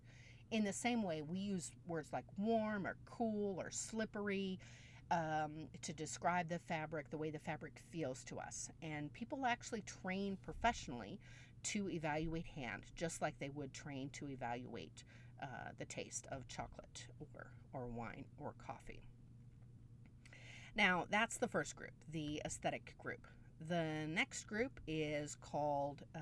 In 0.53 0.63
the 0.63 0.73
same 0.73 1.03
way, 1.03 1.23
we 1.23 1.39
use 1.39 1.73
words 1.89 2.13
like 2.13 2.25
warm 2.39 2.87
or 2.87 2.97
cool 3.11 3.59
or 3.59 3.71
slippery 3.71 4.61
um, 5.11 5.69
to 5.83 5.93
describe 5.93 6.49
the 6.49 6.59
fabric, 6.59 7.11
the 7.11 7.19
way 7.19 7.31
the 7.31 7.39
fabric 7.39 7.81
feels 7.91 8.25
to 8.25 8.39
us. 8.39 8.71
And 8.83 9.13
people 9.13 9.47
actually 9.47 9.83
train 9.83 10.37
professionally 10.45 11.19
to 11.65 11.91
evaluate 11.91 12.47
hand, 12.47 12.83
just 12.95 13.23
like 13.23 13.39
they 13.39 13.51
would 13.51 13.73
train 13.73 14.11
to 14.11 14.29
evaluate 14.29 15.05
uh, 15.43 15.47
the 15.79 15.85
taste 15.85 16.27
of 16.31 16.47
chocolate 16.49 17.07
or, 17.21 17.47
or 17.73 17.87
wine 17.87 18.25
or 18.41 18.55
coffee. 18.65 19.01
Now, 20.77 21.07
that's 21.11 21.39
the 21.39 21.49
first 21.49 21.75
group, 21.77 21.93
the 22.13 22.43
aesthetic 22.45 22.95
group. 22.99 23.27
The 23.69 24.07
next 24.07 24.47
group 24.47 24.79
is 24.87 25.37
called, 25.41 26.03
uh, 26.15 26.19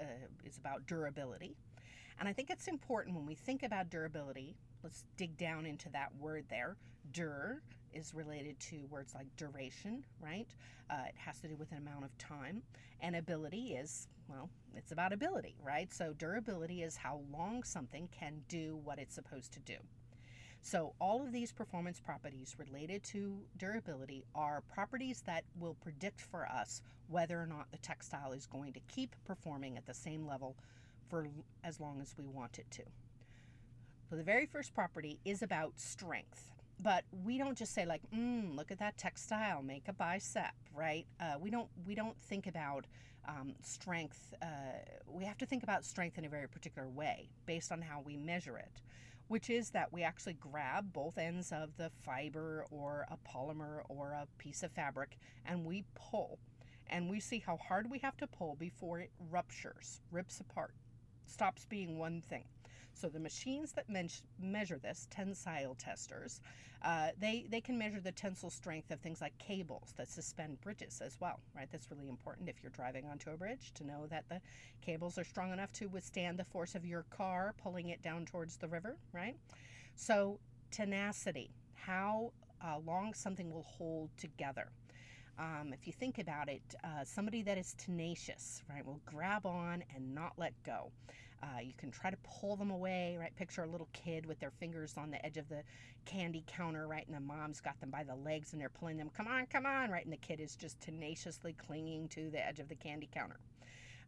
uh, 0.00 0.04
is 0.44 0.58
about 0.58 0.86
durability. 0.86 1.56
And 2.20 2.28
I 2.28 2.32
think 2.32 2.50
it's 2.50 2.68
important 2.68 3.16
when 3.16 3.26
we 3.26 3.34
think 3.34 3.62
about 3.62 3.90
durability, 3.90 4.54
let's 4.84 5.02
dig 5.16 5.36
down 5.36 5.66
into 5.66 5.88
that 5.88 6.10
word 6.20 6.44
there. 6.48 6.76
Dur 7.12 7.62
is 7.92 8.14
related 8.14 8.60
to 8.60 8.84
words 8.90 9.14
like 9.14 9.26
duration, 9.36 10.04
right? 10.20 10.48
Uh, 10.90 11.04
it 11.08 11.14
has 11.16 11.40
to 11.40 11.48
do 11.48 11.56
with 11.56 11.72
an 11.72 11.78
amount 11.78 12.04
of 12.04 12.16
time. 12.18 12.62
And 13.00 13.16
ability 13.16 13.74
is, 13.74 14.08
well, 14.28 14.50
it's 14.76 14.92
about 14.92 15.12
ability, 15.12 15.56
right? 15.64 15.92
So 15.92 16.12
durability 16.12 16.82
is 16.82 16.96
how 16.96 17.20
long 17.32 17.62
something 17.62 18.08
can 18.12 18.42
do 18.48 18.78
what 18.84 18.98
it's 18.98 19.14
supposed 19.14 19.52
to 19.54 19.60
do. 19.60 19.76
So, 20.66 20.94
all 20.98 21.20
of 21.20 21.30
these 21.30 21.52
performance 21.52 22.00
properties 22.00 22.56
related 22.58 23.02
to 23.04 23.36
durability 23.58 24.24
are 24.34 24.62
properties 24.62 25.22
that 25.26 25.44
will 25.60 25.74
predict 25.74 26.22
for 26.22 26.46
us 26.46 26.80
whether 27.08 27.38
or 27.38 27.46
not 27.46 27.70
the 27.70 27.76
textile 27.76 28.32
is 28.32 28.46
going 28.46 28.72
to 28.72 28.80
keep 28.88 29.14
performing 29.26 29.76
at 29.76 29.84
the 29.84 29.92
same 29.92 30.26
level 30.26 30.56
for 31.10 31.28
as 31.64 31.80
long 31.80 32.00
as 32.00 32.14
we 32.16 32.26
want 32.26 32.58
it 32.58 32.70
to. 32.70 32.82
So, 34.14 34.18
the 34.18 34.22
very 34.22 34.46
first 34.46 34.72
property 34.74 35.18
is 35.24 35.42
about 35.42 35.72
strength. 35.80 36.52
But 36.78 37.02
we 37.24 37.36
don't 37.36 37.58
just 37.58 37.74
say 37.74 37.84
like 37.84 38.00
mm, 38.14 38.54
look 38.54 38.70
at 38.70 38.78
that 38.78 38.96
textile 38.96 39.60
make 39.60 39.88
a 39.88 39.92
bicep 39.92 40.52
right? 40.72 41.04
Uh, 41.18 41.34
we 41.40 41.50
don't 41.50 41.66
we 41.84 41.96
don't 41.96 42.16
think 42.16 42.46
about 42.46 42.84
um, 43.26 43.54
strength 43.60 44.32
uh, 44.40 44.46
we 45.08 45.24
have 45.24 45.36
to 45.38 45.46
think 45.46 45.64
about 45.64 45.84
strength 45.84 46.16
in 46.16 46.24
a 46.24 46.28
very 46.28 46.48
particular 46.48 46.88
way 46.88 47.28
based 47.44 47.72
on 47.72 47.82
how 47.82 48.02
we 48.06 48.16
measure 48.16 48.56
it 48.56 48.82
which 49.26 49.50
is 49.50 49.70
that 49.70 49.92
we 49.92 50.04
actually 50.04 50.34
grab 50.34 50.92
both 50.92 51.18
ends 51.18 51.50
of 51.50 51.76
the 51.76 51.90
fiber 51.98 52.66
or 52.70 53.06
a 53.10 53.16
polymer 53.28 53.80
or 53.88 54.12
a 54.12 54.28
piece 54.38 54.62
of 54.62 54.70
fabric 54.70 55.16
and 55.44 55.64
we 55.64 55.82
pull. 55.96 56.38
And 56.88 57.10
we 57.10 57.18
see 57.18 57.42
how 57.44 57.56
hard 57.56 57.90
we 57.90 57.98
have 57.98 58.16
to 58.18 58.28
pull 58.28 58.54
before 58.60 59.00
it 59.00 59.10
ruptures 59.28 60.00
rips 60.12 60.38
apart 60.38 60.74
stops 61.26 61.66
being 61.68 61.98
one 61.98 62.20
thing 62.20 62.44
so 62.94 63.08
the 63.08 63.20
machines 63.20 63.72
that 63.72 63.88
men- 63.88 64.08
measure 64.40 64.78
this, 64.78 65.06
tensile 65.10 65.74
testers, 65.74 66.40
uh, 66.82 67.08
they, 67.18 67.46
they 67.48 67.60
can 67.60 67.78
measure 67.78 68.00
the 68.00 68.12
tensile 68.12 68.50
strength 68.50 68.90
of 68.90 69.00
things 69.00 69.20
like 69.20 69.36
cables 69.38 69.94
that 69.96 70.08
suspend 70.08 70.60
bridges 70.60 71.00
as 71.04 71.16
well, 71.20 71.40
right? 71.56 71.68
That's 71.70 71.90
really 71.90 72.08
important 72.08 72.48
if 72.48 72.62
you're 72.62 72.70
driving 72.70 73.06
onto 73.06 73.30
a 73.30 73.36
bridge 73.36 73.72
to 73.74 73.86
know 73.86 74.06
that 74.10 74.28
the 74.28 74.40
cables 74.80 75.18
are 75.18 75.24
strong 75.24 75.52
enough 75.52 75.72
to 75.74 75.86
withstand 75.86 76.38
the 76.38 76.44
force 76.44 76.74
of 76.74 76.84
your 76.84 77.04
car 77.10 77.54
pulling 77.62 77.88
it 77.88 78.02
down 78.02 78.26
towards 78.26 78.56
the 78.58 78.68
river, 78.68 78.96
right? 79.12 79.36
So 79.96 80.38
tenacity, 80.70 81.50
how 81.74 82.32
uh, 82.62 82.78
long 82.84 83.14
something 83.14 83.50
will 83.52 83.62
hold 83.62 84.10
together. 84.16 84.68
Um, 85.38 85.72
if 85.72 85.86
you 85.86 85.92
think 85.92 86.18
about 86.18 86.48
it, 86.48 86.62
uh, 86.84 87.04
somebody 87.04 87.42
that 87.42 87.58
is 87.58 87.74
tenacious, 87.74 88.62
right, 88.70 88.86
will 88.86 89.00
grab 89.04 89.46
on 89.46 89.82
and 89.94 90.14
not 90.14 90.34
let 90.36 90.52
go. 90.64 90.92
Uh, 91.44 91.60
you 91.60 91.74
can 91.76 91.90
try 91.90 92.10
to 92.10 92.16
pull 92.22 92.56
them 92.56 92.70
away, 92.70 93.18
right? 93.20 93.36
Picture 93.36 93.64
a 93.64 93.66
little 93.66 93.88
kid 93.92 94.24
with 94.24 94.40
their 94.40 94.50
fingers 94.50 94.94
on 94.96 95.10
the 95.10 95.24
edge 95.26 95.36
of 95.36 95.46
the 95.50 95.62
candy 96.06 96.42
counter, 96.46 96.86
right? 96.86 97.06
And 97.06 97.14
the 97.14 97.20
mom's 97.20 97.60
got 97.60 97.78
them 97.80 97.90
by 97.90 98.02
the 98.02 98.14
legs 98.14 98.52
and 98.52 98.60
they're 98.60 98.70
pulling 98.70 98.96
them, 98.96 99.10
come 99.14 99.28
on, 99.28 99.44
come 99.46 99.66
on, 99.66 99.90
right? 99.90 100.04
And 100.04 100.12
the 100.12 100.16
kid 100.16 100.40
is 100.40 100.56
just 100.56 100.80
tenaciously 100.80 101.52
clinging 101.52 102.08
to 102.08 102.30
the 102.30 102.44
edge 102.44 102.60
of 102.60 102.68
the 102.70 102.74
candy 102.74 103.10
counter. 103.12 103.36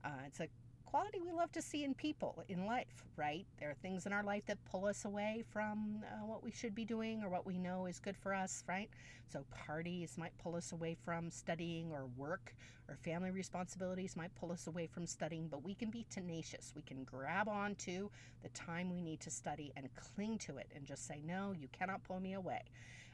Uh, 0.03 0.09
it's 0.27 0.41
a 0.41 0.49
quality 0.97 1.21
we 1.21 1.31
love 1.31 1.53
to 1.53 1.61
see 1.61 1.85
in 1.85 1.93
people 1.93 2.43
in 2.49 2.65
life, 2.65 3.05
right? 3.19 3.45
There 3.61 3.69
are 3.69 3.75
things 3.75 4.07
in 4.07 4.15
our 4.15 4.23
life 4.23 4.47
that 4.47 4.57
pull 4.65 4.87
us 4.87 5.05
away 5.05 5.45
from 5.51 6.03
uh, 6.03 6.25
what 6.25 6.43
we 6.43 6.51
should 6.51 6.75
be 6.75 6.87
doing 6.87 7.23
or 7.23 7.29
what 7.29 7.45
we 7.45 7.59
know 7.59 7.85
is 7.85 7.99
good 7.99 8.17
for 8.17 8.33
us, 8.33 8.65
right? 8.67 8.89
So, 9.31 9.45
parties 9.51 10.17
might 10.17 10.33
pull 10.39 10.57
us 10.57 10.73
away 10.73 10.97
from 11.05 11.31
studying 11.31 11.93
or 11.93 12.07
work, 12.17 12.55
or 12.89 12.97
family 12.97 13.31
responsibilities 13.31 14.17
might 14.17 14.35
pull 14.37 14.51
us 14.51 14.69
away 14.69 14.87
from 14.87 15.05
studying, 15.05 15.49
but 15.49 15.63
we 15.63 15.75
can 15.75 15.91
be 15.91 16.07
tenacious. 16.09 16.73
We 16.75 16.81
can 16.81 17.05
grab 17.05 17.47
on 17.47 17.75
to 17.75 18.11
the 18.43 18.49
time 18.49 18.89
we 18.91 19.03
need 19.03 19.21
to 19.21 19.31
study 19.31 19.75
and 19.77 19.91
cling 19.97 20.39
to 20.47 20.57
it 20.57 20.73
and 20.75 20.87
just 20.87 21.07
say, 21.07 21.21
No, 21.23 21.53
you 21.53 21.69
cannot 21.79 22.05
pull 22.05 22.21
me 22.21 22.33
away. 22.33 22.63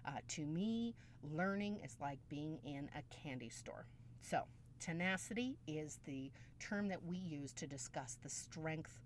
Uh, 0.06 0.18
to 0.28 0.46
me, 0.46 0.94
learning 1.34 1.80
is 1.84 1.96
like 2.00 2.20
being 2.28 2.60
in 2.64 2.88
a 2.94 3.02
candy 3.12 3.48
store. 3.48 3.86
So, 4.20 4.44
Tenacity 4.82 5.56
is 5.68 6.00
the 6.06 6.32
term 6.58 6.88
that 6.88 7.04
we 7.04 7.16
use 7.16 7.52
to 7.52 7.68
discuss 7.68 8.18
the 8.20 8.28
strength 8.28 8.98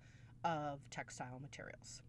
of 0.42 0.78
textile 0.90 1.38
materials. 1.38 2.00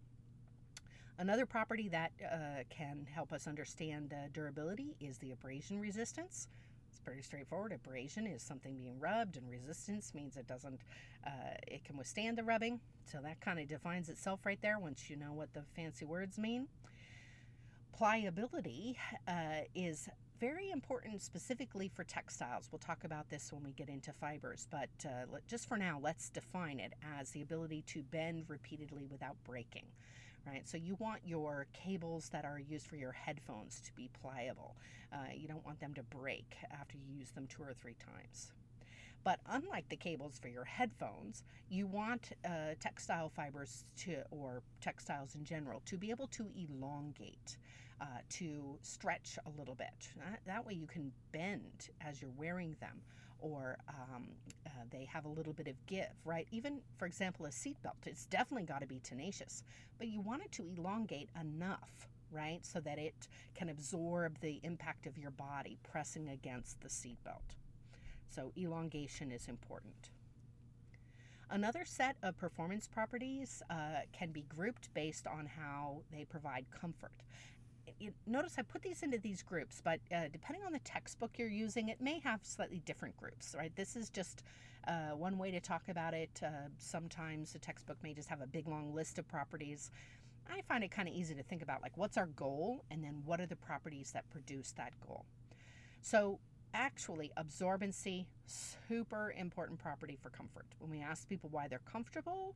Another 1.19 1.45
property 1.45 1.89
that 1.89 2.13
uh, 2.23 2.63
can 2.69 3.05
help 3.13 3.33
us 3.33 3.45
understand 3.45 4.13
uh, 4.13 4.29
durability 4.31 4.95
is 5.01 5.17
the 5.17 5.33
abrasion 5.33 5.81
resistance. 5.81 6.47
It's 6.89 6.99
pretty 6.99 7.21
straightforward. 7.21 7.73
Abrasion 7.73 8.25
is 8.25 8.41
something 8.41 8.77
being 8.77 9.01
rubbed, 9.01 9.35
and 9.35 9.49
resistance 9.49 10.13
means 10.13 10.37
it 10.37 10.47
doesn't, 10.47 10.79
uh, 11.25 11.29
it 11.67 11.83
can 11.83 11.97
withstand 11.97 12.37
the 12.37 12.43
rubbing. 12.43 12.79
So 13.11 13.19
that 13.21 13.41
kind 13.41 13.59
of 13.59 13.67
defines 13.67 14.07
itself 14.07 14.45
right 14.45 14.61
there 14.61 14.79
once 14.79 15.09
you 15.09 15.17
know 15.17 15.33
what 15.33 15.53
the 15.53 15.63
fancy 15.75 16.05
words 16.05 16.37
mean. 16.37 16.67
Pliability 17.91 18.97
uh, 19.27 19.65
is 19.75 20.07
very 20.39 20.71
important 20.71 21.21
specifically 21.21 21.89
for 21.93 22.03
textiles. 22.03 22.69
We'll 22.71 22.79
talk 22.79 23.03
about 23.03 23.29
this 23.29 23.51
when 23.51 23.63
we 23.63 23.71
get 23.71 23.89
into 23.89 24.13
fibers, 24.13 24.67
but 24.69 24.89
uh, 25.05 25.25
just 25.47 25.67
for 25.67 25.77
now, 25.77 25.99
let's 26.01 26.29
define 26.29 26.79
it 26.79 26.93
as 27.19 27.31
the 27.31 27.41
ability 27.41 27.83
to 27.87 28.03
bend 28.03 28.45
repeatedly 28.47 29.07
without 29.09 29.35
breaking. 29.43 29.85
Right, 30.45 30.65
so 30.65 30.77
you 30.77 30.95
want 30.99 31.19
your 31.25 31.67
cables 31.73 32.29
that 32.29 32.45
are 32.45 32.57
used 32.57 32.87
for 32.87 32.95
your 32.95 33.11
headphones 33.11 33.81
to 33.81 33.91
be 33.93 34.09
pliable. 34.21 34.77
Uh, 35.11 35.17
you 35.35 35.45
don't 35.45 35.65
want 35.65 35.77
them 35.81 35.93
to 35.95 36.03
break 36.03 36.55
after 36.71 36.95
you 36.95 37.19
use 37.19 37.31
them 37.31 37.47
two 37.47 37.63
or 37.63 37.73
three 37.73 37.95
times. 37.95 38.53
But 39.25 39.41
unlike 39.49 39.89
the 39.89 39.97
cables 39.97 40.39
for 40.39 40.47
your 40.47 40.63
headphones, 40.63 41.43
you 41.69 41.85
want 41.85 42.29
uh, 42.45 42.75
textile 42.79 43.27
fibers 43.27 43.83
to, 44.03 44.23
or 44.31 44.61
textiles 44.79 45.35
in 45.35 45.43
general, 45.43 45.81
to 45.85 45.97
be 45.97 46.11
able 46.11 46.27
to 46.27 46.47
elongate 46.55 47.57
uh, 48.01 48.05
to 48.29 48.77
stretch 48.81 49.37
a 49.45 49.59
little 49.59 49.75
bit. 49.75 50.09
That, 50.17 50.39
that, 50.45 50.65
way 50.65 50.73
you 50.73 50.85
can 50.85 51.11
bend 51.31 51.89
as 52.01 52.21
you're 52.21 52.31
wearing 52.37 52.75
them, 52.79 53.01
or 53.39 53.77
um, 53.89 54.27
uh, 54.65 54.69
they 54.91 55.05
have 55.05 55.25
a 55.25 55.29
little 55.29 55.53
bit 55.53 55.67
of 55.67 55.75
give, 55.85 56.11
right? 56.25 56.47
Even, 56.51 56.81
for 56.97 57.05
example, 57.05 57.45
a 57.45 57.49
seatbelt, 57.49 58.05
it's 58.05 58.25
definitely 58.25 58.65
got 58.65 58.81
to 58.81 58.87
be 58.87 58.99
tenacious, 59.03 59.63
but 59.97 60.07
you 60.07 60.21
want 60.21 60.43
it 60.43 60.51
to 60.53 60.65
elongate 60.77 61.29
enough. 61.39 62.07
Right, 62.29 62.59
so 62.65 62.81
that 62.81 62.99
it 62.99 63.29
can 63.55 63.69
absorb 63.69 64.37
the 64.41 64.59
impact 64.63 65.07
of 65.07 65.17
your 65.17 65.31
body 65.31 65.77
pressing 65.89 66.27
against 66.27 66.81
the 66.81 66.89
seatbelt. 66.89 67.55
So, 68.29 68.51
elongation 68.57 69.31
is 69.31 69.47
important. 69.47 70.09
Another 71.49 71.85
set 71.85 72.17
of 72.23 72.37
performance 72.37 72.85
properties 72.85 73.61
uh, 73.69 74.01
can 74.11 74.31
be 74.31 74.43
grouped 74.49 74.93
based 74.93 75.25
on 75.25 75.45
how 75.45 76.01
they 76.11 76.25
provide 76.25 76.65
comfort 76.69 77.23
notice 78.25 78.55
I 78.57 78.61
put 78.61 78.81
these 78.81 79.03
into 79.03 79.17
these 79.17 79.43
groups, 79.43 79.81
but 79.83 79.99
uh, 80.13 80.27
depending 80.31 80.63
on 80.65 80.73
the 80.73 80.79
textbook 80.79 81.37
you're 81.37 81.47
using, 81.47 81.89
it 81.89 82.01
may 82.01 82.19
have 82.19 82.41
slightly 82.43 82.81
different 82.85 83.17
groups, 83.17 83.55
right? 83.57 83.75
This 83.75 83.95
is 83.95 84.09
just 84.09 84.43
uh, 84.87 85.15
one 85.15 85.37
way 85.37 85.51
to 85.51 85.59
talk 85.59 85.89
about 85.89 86.13
it. 86.13 86.39
Uh, 86.43 86.69
sometimes 86.77 87.53
the 87.53 87.59
textbook 87.59 87.97
may 88.03 88.13
just 88.13 88.29
have 88.29 88.41
a 88.41 88.47
big 88.47 88.67
long 88.67 88.93
list 88.93 89.19
of 89.19 89.27
properties. 89.27 89.91
I 90.49 90.61
find 90.61 90.83
it 90.83 90.91
kind 90.91 91.07
of 91.07 91.13
easy 91.13 91.35
to 91.35 91.43
think 91.43 91.61
about 91.61 91.81
like 91.81 91.97
what's 91.97 92.17
our 92.17 92.27
goal 92.27 92.83
and 92.89 93.03
then 93.03 93.21
what 93.25 93.41
are 93.41 93.45
the 93.45 93.55
properties 93.55 94.11
that 94.11 94.29
produce 94.29 94.71
that 94.73 94.93
goal. 95.05 95.25
So 96.01 96.39
actually 96.73 97.31
absorbency 97.37 98.25
super 98.45 99.33
important 99.37 99.79
property 99.79 100.17
for 100.21 100.29
comfort. 100.29 100.65
When 100.79 100.91
we 100.91 101.01
ask 101.01 101.27
people 101.27 101.49
why 101.51 101.67
they're 101.67 101.79
comfortable, 101.79 102.55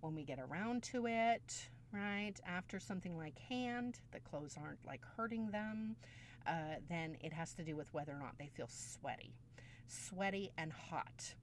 when 0.00 0.14
we 0.14 0.24
get 0.24 0.38
around 0.38 0.82
to 0.84 1.06
it, 1.06 1.68
right? 1.92 2.34
After 2.46 2.78
something 2.78 3.16
like 3.16 3.38
hand, 3.38 4.00
the 4.12 4.20
clothes 4.20 4.56
aren't 4.60 4.84
like 4.86 5.02
hurting 5.16 5.50
them, 5.50 5.96
uh, 6.46 6.76
then 6.88 7.16
it 7.20 7.32
has 7.32 7.52
to 7.54 7.62
do 7.62 7.76
with 7.76 7.92
whether 7.92 8.12
or 8.12 8.18
not 8.18 8.38
they 8.38 8.48
feel 8.48 8.68
sweaty. 8.68 9.34
Sweaty 9.86 10.50
and 10.58 10.72
hot. 10.72 11.34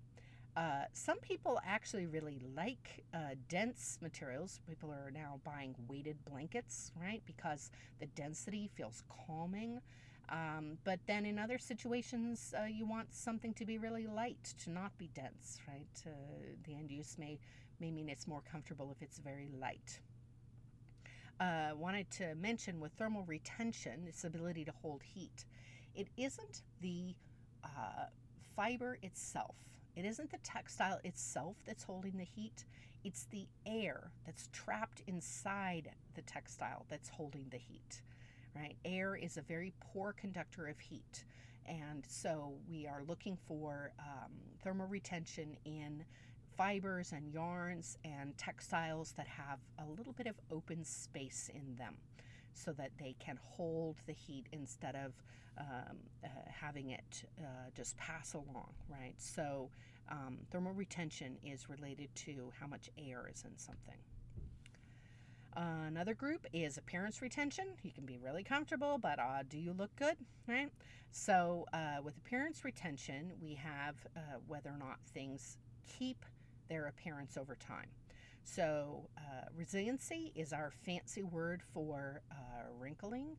Uh, 0.56 0.86
some 0.94 1.20
people 1.20 1.60
actually 1.66 2.06
really 2.06 2.40
like 2.56 3.04
uh, 3.14 3.36
dense 3.50 3.98
materials. 4.02 4.62
People 4.68 4.90
are 4.90 5.12
now 5.12 5.40
buying 5.44 5.76
weighted 5.90 6.24
blankets, 6.24 6.92
right? 7.02 7.22
Because 7.26 7.72
the 8.00 8.06
density 8.08 8.70
feels 8.74 9.04
calming. 9.28 9.82
Um, 10.30 10.78
but 10.86 11.00
then 11.08 11.26
in 11.26 11.38
other 11.38 11.58
situations, 11.58 12.54
uh, 12.58 12.66
you 12.66 12.86
want 12.86 13.14
something 13.14 13.54
to 13.56 13.66
be 13.66 13.78
really 13.78 14.08
light, 14.08 14.54
to 14.64 14.72
not 14.72 14.98
be 14.98 15.10
dense, 15.14 15.60
right? 15.68 15.86
Uh, 16.06 16.10
the 16.66 16.74
end 16.74 16.90
use 16.90 17.18
may, 17.20 17.38
may 17.80 17.92
mean 17.92 18.10
it's 18.10 18.28
more 18.28 18.42
comfortable 18.50 18.90
if 18.96 19.04
it's 19.04 19.20
very 19.20 19.50
light 19.60 20.00
uh, 21.40 21.72
wanted 21.76 22.10
to 22.12 22.36
mention 22.36 22.80
with 22.80 22.94
thermal 22.94 23.24
retention, 23.24 24.06
its 24.08 24.24
ability 24.24 24.66
to 24.66 24.72
hold 24.82 25.02
heat. 25.04 25.46
It 25.96 26.08
isn't 26.18 26.62
the 26.82 27.16
uh, 27.64 28.06
fiber 28.56 28.98
itself, 29.02 29.56
it 29.96 30.06
isn't 30.06 30.32
the 30.32 30.38
textile 30.40 31.00
itself 31.04 31.56
that's 31.66 31.84
holding 31.84 32.18
the 32.18 32.26
heat. 32.26 32.66
It's 33.04 33.26
the 33.26 33.46
air 33.68 34.10
that's 34.26 34.50
trapped 34.52 35.04
inside 35.06 35.92
the 36.16 36.24
textile 36.24 36.88
that's 36.90 37.08
holding 37.08 37.46
the 37.52 37.58
heat, 37.58 38.02
right? 38.56 38.76
Air 38.84 39.16
is 39.16 39.38
a 39.38 39.42
very 39.42 39.74
poor 39.80 40.12
conductor 40.12 40.66
of 40.66 40.80
heat. 40.80 41.24
And 41.68 42.04
so 42.08 42.54
we 42.68 42.88
are 42.88 43.04
looking 43.08 43.38
for 43.48 43.92
um, 44.00 44.32
thermal 44.64 44.88
retention 44.88 45.56
in 45.66 46.04
fibers 46.58 47.12
and 47.12 47.32
yarns 47.34 47.98
and 48.04 48.38
textiles 48.38 49.14
that 49.18 49.28
have 49.28 49.60
a 49.80 49.90
little 49.98 50.14
bit 50.14 50.28
of 50.28 50.36
open 50.52 50.84
space 50.84 51.50
in 51.54 51.76
them 51.76 51.96
so 52.54 52.72
that 52.74 52.92
they 53.00 53.16
can 53.20 53.38
hold 53.44 53.98
the 54.08 54.14
heat 54.14 54.46
instead 54.52 54.96
of 54.96 55.14
um, 55.58 55.98
uh, 56.24 56.28
having 56.48 56.92
it 56.92 57.24
uh, 57.40 57.70
just 57.76 57.98
pass 57.98 58.34
along, 58.34 58.74
right? 58.90 59.14
So, 59.18 59.70
um, 60.10 60.38
thermal 60.52 60.74
retention 60.74 61.38
is 61.44 61.70
related 61.70 62.10
to 62.16 62.52
how 62.60 62.68
much 62.68 62.90
air 62.98 63.30
is 63.32 63.44
in 63.44 63.58
something. 63.58 63.96
Another 65.56 66.14
group 66.14 66.46
is 66.52 66.78
appearance 66.78 67.22
retention. 67.22 67.66
You 67.82 67.92
can 67.92 68.06
be 68.06 68.18
really 68.18 68.44
comfortable, 68.44 68.98
but 68.98 69.20
uh, 69.20 69.44
do 69.50 69.58
you 69.58 69.72
look 69.72 69.96
good, 69.96 70.18
right? 70.48 70.70
So, 71.12 71.66
uh, 71.72 72.02
with 72.04 72.18
appearance 72.18 72.66
retention, 72.66 73.32
we 73.42 73.54
have 73.56 73.96
uh, 74.18 74.20
whether 74.48 74.70
or 74.70 74.78
not 74.78 75.00
things 75.14 75.58
keep 75.88 76.26
their 76.68 76.88
appearance 76.88 77.38
over 77.38 77.56
time. 77.56 77.90
So, 78.44 79.10
uh, 79.18 79.46
resiliency 79.56 80.32
is 80.36 80.54
our 80.54 80.72
fancy 80.86 81.24
word 81.24 81.64
for 81.74 82.22
uh, 82.32 82.36
wrinkling 82.80 83.38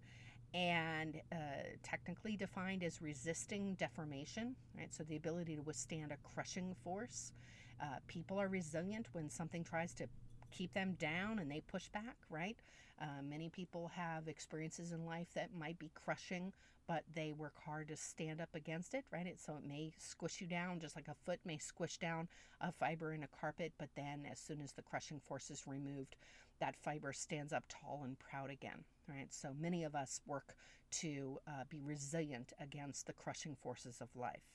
and 0.52 1.20
uh, 1.30 1.36
technically 1.82 2.36
defined 2.36 2.82
as 2.82 3.00
resisting 3.00 3.74
deformation, 3.74 4.56
right? 4.76 4.92
So, 4.92 5.04
the 5.04 5.16
ability 5.16 5.54
to 5.56 5.62
withstand 5.62 6.10
a 6.12 6.16
crushing 6.34 6.74
force. 6.82 7.32
Uh, 7.80 7.98
people 8.08 8.40
are 8.40 8.48
resilient 8.48 9.06
when 9.12 9.30
something 9.30 9.62
tries 9.62 9.94
to 9.94 10.08
keep 10.50 10.72
them 10.74 10.96
down 10.98 11.38
and 11.38 11.50
they 11.50 11.60
push 11.60 11.88
back, 11.90 12.16
right? 12.30 12.56
Uh, 13.00 13.22
many 13.22 13.48
people 13.48 13.90
have 13.94 14.28
experiences 14.28 14.92
in 14.92 15.04
life 15.04 15.28
that 15.34 15.54
might 15.54 15.78
be 15.78 15.90
crushing 15.94 16.52
but 16.86 17.02
they 17.14 17.32
work 17.32 17.54
hard 17.64 17.88
to 17.88 17.96
stand 17.96 18.40
up 18.40 18.54
against 18.54 18.94
it, 18.94 19.04
right? 19.10 19.26
It, 19.26 19.40
so 19.40 19.56
it 19.56 19.68
may 19.68 19.92
squish 19.98 20.40
you 20.40 20.46
down, 20.46 20.78
just 20.78 20.94
like 20.94 21.08
a 21.08 21.14
foot 21.24 21.40
may 21.44 21.58
squish 21.58 21.98
down 21.98 22.28
a 22.60 22.70
fiber 22.70 23.12
in 23.12 23.24
a 23.24 23.28
carpet, 23.28 23.72
but 23.78 23.88
then 23.96 24.22
as 24.30 24.38
soon 24.38 24.60
as 24.60 24.72
the 24.72 24.82
crushing 24.82 25.18
force 25.18 25.50
is 25.50 25.66
removed, 25.66 26.16
that 26.60 26.76
fiber 26.76 27.12
stands 27.12 27.52
up 27.52 27.64
tall 27.68 28.02
and 28.04 28.18
proud 28.18 28.50
again, 28.50 28.84
right? 29.08 29.32
So 29.32 29.52
many 29.58 29.82
of 29.82 29.94
us 29.94 30.20
work 30.26 30.54
to 30.92 31.38
uh, 31.46 31.64
be 31.68 31.80
resilient 31.80 32.52
against 32.60 33.06
the 33.06 33.12
crushing 33.12 33.56
forces 33.56 34.00
of 34.00 34.14
life. 34.14 34.54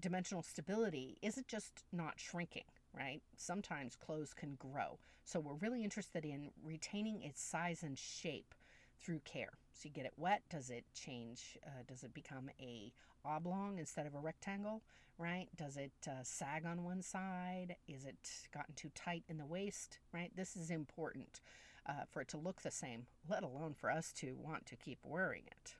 Dimensional 0.00 0.42
stability 0.42 1.18
isn't 1.22 1.48
just 1.48 1.84
not 1.92 2.14
shrinking, 2.18 2.64
right? 2.98 3.22
Sometimes 3.36 3.96
clothes 3.96 4.34
can 4.34 4.56
grow. 4.56 4.98
So 5.24 5.40
we're 5.40 5.54
really 5.54 5.84
interested 5.84 6.24
in 6.24 6.50
retaining 6.64 7.22
its 7.22 7.42
size 7.42 7.82
and 7.82 7.98
shape 7.98 8.54
through 8.98 9.20
care. 9.24 9.52
So 9.72 9.82
you 9.84 9.90
get 9.90 10.06
it 10.06 10.14
wet. 10.16 10.42
Does 10.50 10.70
it 10.70 10.84
change? 10.94 11.58
Uh, 11.64 11.82
does 11.86 12.02
it 12.02 12.12
become 12.14 12.50
a 12.60 12.92
oblong 13.24 13.78
instead 13.78 14.06
of 14.06 14.14
a 14.14 14.20
rectangle? 14.20 14.82
Right? 15.18 15.48
Does 15.56 15.76
it 15.76 15.92
uh, 16.06 16.22
sag 16.22 16.64
on 16.64 16.84
one 16.84 17.02
side? 17.02 17.76
Is 17.86 18.04
it 18.04 18.30
gotten 18.52 18.74
too 18.74 18.90
tight 18.94 19.24
in 19.28 19.38
the 19.38 19.46
waist? 19.46 19.98
Right? 20.12 20.30
This 20.34 20.56
is 20.56 20.70
important 20.70 21.40
uh, 21.86 22.04
for 22.10 22.22
it 22.22 22.28
to 22.28 22.38
look 22.38 22.62
the 22.62 22.70
same, 22.70 23.06
let 23.28 23.42
alone 23.42 23.74
for 23.74 23.90
us 23.90 24.12
to 24.14 24.36
want 24.38 24.66
to 24.66 24.76
keep 24.76 24.98
wearing 25.04 25.42
it 25.46 25.74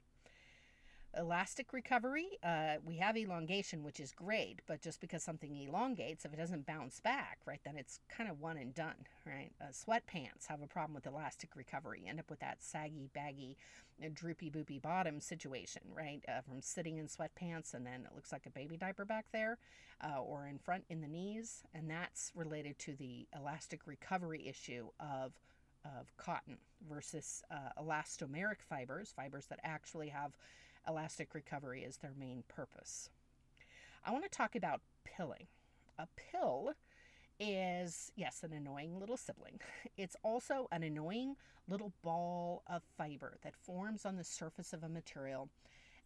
elastic 1.18 1.72
recovery, 1.72 2.38
uh, 2.42 2.76
we 2.84 2.96
have 2.96 3.16
elongation, 3.16 3.82
which 3.82 4.00
is 4.00 4.12
great, 4.12 4.62
but 4.66 4.80
just 4.80 5.00
because 5.00 5.22
something 5.22 5.56
elongates, 5.56 6.24
if 6.24 6.32
it 6.32 6.36
doesn't 6.36 6.66
bounce 6.66 7.00
back, 7.00 7.38
right, 7.44 7.60
then 7.64 7.76
it's 7.76 8.00
kind 8.08 8.30
of 8.30 8.40
one 8.40 8.56
and 8.56 8.74
done, 8.74 8.94
right? 9.26 9.50
Uh, 9.60 9.66
sweatpants 9.66 10.46
have 10.48 10.62
a 10.62 10.66
problem 10.66 10.94
with 10.94 11.06
elastic 11.06 11.56
recovery. 11.56 12.04
End 12.08 12.20
up 12.20 12.30
with 12.30 12.40
that 12.40 12.62
saggy, 12.62 13.10
baggy, 13.12 13.56
droopy, 14.14 14.50
boopy 14.50 14.80
bottom 14.80 15.20
situation, 15.20 15.82
right? 15.92 16.24
Uh, 16.28 16.40
from 16.40 16.62
sitting 16.62 16.98
in 16.98 17.06
sweatpants 17.06 17.74
and 17.74 17.84
then 17.84 18.06
it 18.06 18.14
looks 18.14 18.32
like 18.32 18.46
a 18.46 18.50
baby 18.50 18.76
diaper 18.76 19.04
back 19.04 19.26
there, 19.32 19.58
uh, 20.02 20.20
or 20.20 20.46
in 20.46 20.58
front 20.58 20.84
in 20.88 21.00
the 21.00 21.08
knees, 21.08 21.62
and 21.74 21.90
that's 21.90 22.30
related 22.34 22.78
to 22.78 22.94
the 22.94 23.26
elastic 23.36 23.86
recovery 23.86 24.46
issue 24.46 24.86
of 25.00 25.32
of 25.84 26.14
cotton 26.16 26.58
versus 26.88 27.42
uh, 27.50 27.80
elastomeric 27.80 28.60
fibers, 28.68 29.12
fibers 29.16 29.46
that 29.46 29.60
actually 29.62 30.08
have 30.08 30.32
elastic 30.88 31.34
recovery 31.34 31.82
is 31.82 31.98
their 31.98 32.14
main 32.18 32.44
purpose. 32.48 33.10
I 34.04 34.10
want 34.12 34.24
to 34.24 34.30
talk 34.30 34.56
about 34.56 34.80
pilling. 35.04 35.46
A 35.98 36.06
pill 36.16 36.72
is, 37.40 38.10
yes, 38.16 38.42
an 38.42 38.52
annoying 38.52 38.98
little 38.98 39.16
sibling. 39.16 39.60
It's 39.96 40.16
also 40.22 40.68
an 40.72 40.82
annoying 40.82 41.36
little 41.68 41.92
ball 42.02 42.62
of 42.66 42.82
fiber 42.96 43.36
that 43.42 43.54
forms 43.56 44.06
on 44.06 44.16
the 44.16 44.24
surface 44.24 44.72
of 44.72 44.82
a 44.84 44.88
material, 44.88 45.48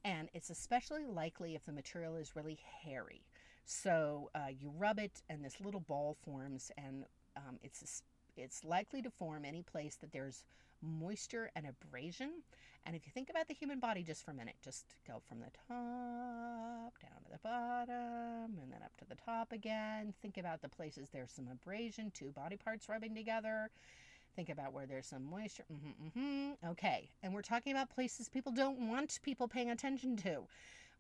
and 0.05 0.29
it's 0.35 0.51
especially 0.51 1.07
likely 1.07 1.55
if 1.55 1.65
the 1.65 1.73
material 1.73 2.17
is 2.17 2.35
really 2.37 2.59
hairy. 2.83 3.23
So 3.65 4.31
uh, 4.35 4.49
you 4.59 4.73
rub 4.77 4.99
it, 4.99 5.23
and 5.29 5.45
this 5.45 5.61
little 5.61 5.81
ball 5.81 6.17
forms, 6.25 6.71
and 6.77 7.05
um, 7.37 7.59
it's 7.63 8.03
It's 8.37 8.65
likely 8.65 9.03
to 9.03 9.11
form 9.11 9.45
any 9.45 9.63
place 9.63 9.97
that 9.97 10.13
there's 10.13 10.45
moisture 10.81 11.51
and 11.55 11.67
abrasion. 11.67 12.43
And 12.85 12.97
if 12.97 13.07
you 13.07 13.13
think 13.13 13.31
about 13.31 13.49
the 13.49 13.55
human 13.55 13.79
body 13.79 14.03
just 14.03 14.25
for 14.25 14.33
a 14.33 14.35
minute, 14.35 14.57
just 14.63 14.97
go 15.07 15.21
from 15.29 15.39
the 15.41 15.51
top 15.69 16.99
down 17.01 17.23
to 17.25 17.31
the 17.31 17.39
bottom 17.43 18.59
and 18.61 18.73
then 18.73 18.83
up 18.85 18.97
to 18.99 19.05
the 19.09 19.15
top 19.15 19.53
again. 19.53 20.13
Think 20.21 20.37
about 20.37 20.63
the 20.63 20.69
places 20.69 21.09
there's 21.13 21.31
some 21.31 21.49
abrasion, 21.51 22.11
two 22.13 22.31
body 22.31 22.57
parts 22.57 22.89
rubbing 22.89 23.15
together. 23.15 23.71
Think 24.35 24.49
about 24.49 24.73
where 24.73 24.87
there's 24.87 25.07
some 25.07 25.25
moisture. 25.25 25.65
Mm-hmm, 25.73 26.21
mm-hmm. 26.21 26.69
Okay. 26.71 27.11
And 27.23 27.33
we're 27.33 27.43
talking 27.43 27.73
about 27.73 27.91
places 27.91 28.29
people 28.29 28.53
don't 28.53 28.89
want 28.89 29.21
people 29.23 29.47
paying 29.47 29.71
attention 29.71 30.17
to 30.19 30.45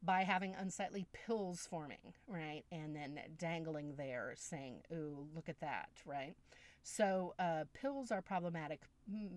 by 0.03 0.23
having 0.23 0.55
unsightly 0.55 1.07
pills 1.12 1.66
forming, 1.68 2.14
right? 2.27 2.62
And 2.71 2.95
then 2.95 3.18
dangling 3.38 3.95
there 3.97 4.35
saying, 4.37 4.83
ooh, 4.92 5.27
look 5.35 5.49
at 5.49 5.61
that, 5.61 5.90
right? 6.05 6.35
So 6.83 7.35
uh, 7.38 7.64
pills 7.75 8.11
are 8.11 8.23
problematic 8.23 8.83
mm, 9.11 9.29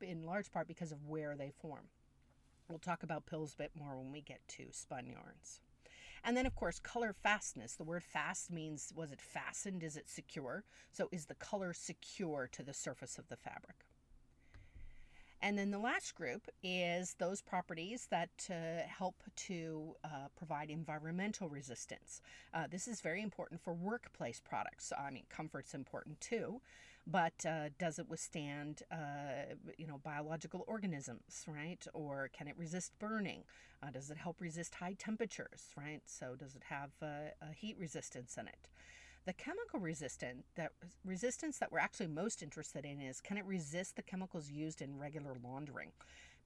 in 0.00 0.24
large 0.24 0.50
part 0.50 0.66
because 0.66 0.92
of 0.92 1.06
where 1.06 1.36
they 1.36 1.50
form. 1.60 1.88
We'll 2.68 2.78
talk 2.78 3.02
about 3.02 3.26
pills 3.26 3.54
a 3.54 3.62
bit 3.62 3.72
more 3.78 3.96
when 3.96 4.10
we 4.10 4.20
get 4.20 4.40
to 4.48 4.64
spun 4.72 5.06
yarns. 5.06 5.60
And 6.24 6.36
then, 6.36 6.46
of 6.46 6.56
course, 6.56 6.80
color 6.80 7.12
fastness. 7.12 7.74
The 7.74 7.84
word 7.84 8.02
fast 8.02 8.50
means 8.50 8.92
was 8.96 9.12
it 9.12 9.20
fastened? 9.20 9.84
Is 9.84 9.96
it 9.96 10.08
secure? 10.08 10.64
So, 10.90 11.08
is 11.12 11.26
the 11.26 11.36
color 11.36 11.72
secure 11.72 12.48
to 12.50 12.64
the 12.64 12.74
surface 12.74 13.18
of 13.18 13.28
the 13.28 13.36
fabric? 13.36 13.76
And 15.42 15.58
then 15.58 15.70
the 15.70 15.78
last 15.78 16.14
group 16.14 16.48
is 16.62 17.14
those 17.18 17.42
properties 17.42 18.08
that 18.10 18.48
uh, 18.50 18.86
help 18.88 19.22
to 19.36 19.94
uh, 20.02 20.28
provide 20.36 20.70
environmental 20.70 21.48
resistance. 21.48 22.20
Uh, 22.54 22.66
this 22.70 22.88
is 22.88 23.00
very 23.00 23.22
important 23.22 23.60
for 23.60 23.74
workplace 23.74 24.40
products. 24.40 24.92
I 24.98 25.10
mean, 25.10 25.24
comfort's 25.28 25.74
important 25.74 26.20
too, 26.20 26.62
but 27.06 27.44
uh, 27.46 27.68
does 27.78 27.98
it 27.98 28.08
withstand, 28.08 28.82
uh, 28.90 29.54
you 29.76 29.86
know, 29.86 29.98
biological 30.02 30.64
organisms, 30.66 31.44
right? 31.46 31.86
Or 31.92 32.30
can 32.32 32.48
it 32.48 32.54
resist 32.56 32.92
burning? 32.98 33.44
Uh, 33.82 33.90
does 33.90 34.10
it 34.10 34.16
help 34.16 34.40
resist 34.40 34.76
high 34.76 34.94
temperatures, 34.98 35.68
right? 35.76 36.00
So 36.06 36.34
does 36.34 36.56
it 36.56 36.62
have 36.70 36.90
a 37.02 37.52
heat 37.54 37.76
resistance 37.78 38.36
in 38.38 38.48
it? 38.48 38.68
The 39.26 39.32
chemical 39.32 39.80
resistant 39.80 40.44
that 40.54 40.70
resistance 41.04 41.58
that 41.58 41.72
we're 41.72 41.80
actually 41.80 42.06
most 42.06 42.44
interested 42.44 42.84
in 42.84 43.00
is 43.00 43.20
can 43.20 43.36
it 43.36 43.44
resist 43.44 43.96
the 43.96 44.02
chemicals 44.02 44.50
used 44.52 44.80
in 44.80 44.96
regular 44.96 45.34
laundering? 45.42 45.90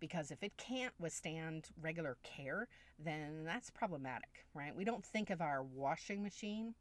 Because 0.00 0.30
if 0.30 0.42
it 0.42 0.56
can't 0.56 0.94
withstand 0.98 1.68
regular 1.78 2.16
care, 2.22 2.68
then 2.98 3.44
that's 3.44 3.68
problematic, 3.68 4.46
right? 4.54 4.74
We 4.74 4.84
don't 4.84 5.04
think 5.04 5.28
of 5.28 5.42
our 5.42 5.62
washing 5.62 6.22
machine 6.22 6.74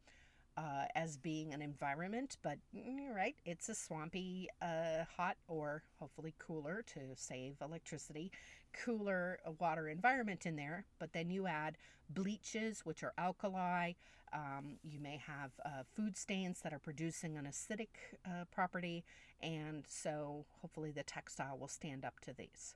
uh, 0.59 0.85
as 0.93 1.15
being 1.15 1.53
an 1.53 1.61
environment, 1.61 2.37
but 2.43 2.57
you're 2.73 3.15
right, 3.15 3.35
it's 3.45 3.69
a 3.69 3.75
swampy, 3.75 4.49
uh, 4.61 5.05
hot, 5.15 5.37
or 5.47 5.83
hopefully 5.99 6.33
cooler 6.37 6.83
to 6.93 6.99
save 7.15 7.55
electricity, 7.61 8.29
cooler 8.73 9.39
water 9.57 9.87
environment 9.87 10.45
in 10.45 10.57
there. 10.57 10.83
But 10.99 11.13
then 11.13 11.29
you 11.29 11.47
add 11.47 11.77
bleaches, 12.09 12.81
which 12.83 13.03
are 13.03 13.13
alkali, 13.17 13.93
um, 14.33 14.77
you 14.83 14.99
may 14.99 15.21
have 15.25 15.51
uh, 15.65 15.83
food 15.95 16.17
stains 16.17 16.59
that 16.61 16.73
are 16.73 16.79
producing 16.79 17.37
an 17.37 17.45
acidic 17.45 17.87
uh, 18.25 18.43
property, 18.51 19.05
and 19.41 19.85
so 19.87 20.45
hopefully 20.61 20.91
the 20.91 21.03
textile 21.03 21.57
will 21.57 21.69
stand 21.69 22.03
up 22.03 22.19
to 22.21 22.33
these. 22.33 22.75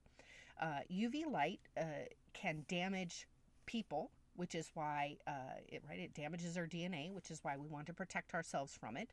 Uh, 0.61 0.79
UV 0.91 1.29
light 1.29 1.59
uh, 1.77 2.05
can 2.33 2.63
damage 2.69 3.27
people, 3.65 4.11
which 4.35 4.55
is 4.55 4.71
why 4.73 5.17
uh, 5.27 5.59
it 5.67 5.83
right 5.87 5.99
it 5.99 6.13
damages 6.13 6.57
our 6.57 6.67
DNA, 6.67 7.13
which 7.13 7.31
is 7.31 7.39
why 7.43 7.57
we 7.57 7.67
want 7.67 7.87
to 7.87 7.93
protect 7.93 8.33
ourselves 8.33 8.75
from 8.79 8.97
it. 8.97 9.09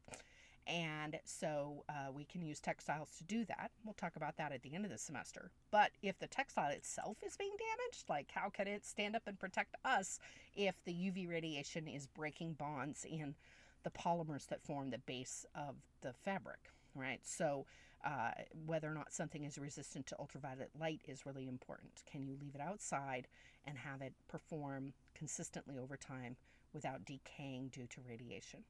And 0.66 1.18
so 1.24 1.84
uh, 1.88 2.12
we 2.12 2.24
can 2.24 2.42
use 2.42 2.60
textiles 2.60 3.10
to 3.18 3.24
do 3.24 3.44
that. 3.46 3.70
We'll 3.84 3.94
talk 3.94 4.16
about 4.16 4.36
that 4.36 4.52
at 4.52 4.62
the 4.62 4.74
end 4.74 4.84
of 4.84 4.90
the 4.90 4.98
semester. 4.98 5.50
But 5.70 5.90
if 6.02 6.18
the 6.18 6.26
textile 6.26 6.70
itself 6.70 7.16
is 7.26 7.36
being 7.36 7.56
damaged, 7.58 8.08
like 8.08 8.30
how 8.32 8.50
can 8.50 8.68
it 8.68 8.84
stand 8.84 9.16
up 9.16 9.22
and 9.26 9.38
protect 9.38 9.74
us 9.84 10.18
if 10.54 10.76
the 10.84 10.92
UV 10.92 11.28
radiation 11.28 11.88
is 11.88 12.06
breaking 12.06 12.52
bonds 12.52 13.04
in 13.04 13.34
the 13.82 13.90
polymers 13.90 14.46
that 14.48 14.62
form 14.62 14.90
the 14.90 14.98
base 14.98 15.46
of 15.54 15.76
the 16.02 16.12
fabric, 16.12 16.70
right? 16.94 17.20
So 17.24 17.66
uh, 18.04 18.30
whether 18.66 18.88
or 18.88 18.94
not 18.94 19.12
something 19.12 19.44
is 19.44 19.58
resistant 19.58 20.06
to 20.06 20.16
ultraviolet 20.18 20.70
light 20.78 21.00
is 21.06 21.26
really 21.26 21.48
important. 21.48 22.02
Can 22.10 22.22
you 22.22 22.36
leave 22.40 22.54
it 22.54 22.60
outside 22.60 23.28
and 23.66 23.76
have 23.78 24.02
it 24.02 24.14
perform 24.28 24.92
consistently 25.20 25.76
over 25.76 25.98
time 25.98 26.36
without 26.72 27.04
decaying 27.04 27.68
due 27.68 27.86
to 27.86 28.00
radiation? 28.08 28.64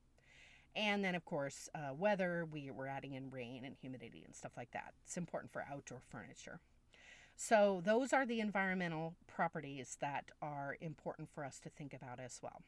And 0.74 1.04
then, 1.04 1.14
of 1.14 1.24
course, 1.24 1.68
uh, 1.74 1.94
weather, 1.94 2.44
we, 2.50 2.70
we're 2.70 2.88
adding 2.88 3.14
in 3.14 3.30
rain 3.30 3.64
and 3.64 3.76
humidity 3.80 4.22
and 4.24 4.34
stuff 4.34 4.52
like 4.56 4.72
that. 4.72 4.94
It's 5.04 5.16
important 5.16 5.52
for 5.52 5.64
outdoor 5.70 6.00
furniture. 6.10 6.58
So, 7.36 7.80
those 7.84 8.12
are 8.12 8.26
the 8.26 8.40
environmental 8.40 9.14
properties 9.26 9.96
that 10.00 10.30
are 10.42 10.76
important 10.80 11.28
for 11.32 11.44
us 11.44 11.60
to 11.60 11.70
think 11.70 11.94
about 11.94 12.20
as 12.20 12.40
well. 12.42 12.62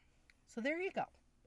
So, 0.47 0.61
there 0.61 0.81
you 0.81 0.91
go. 0.91 1.05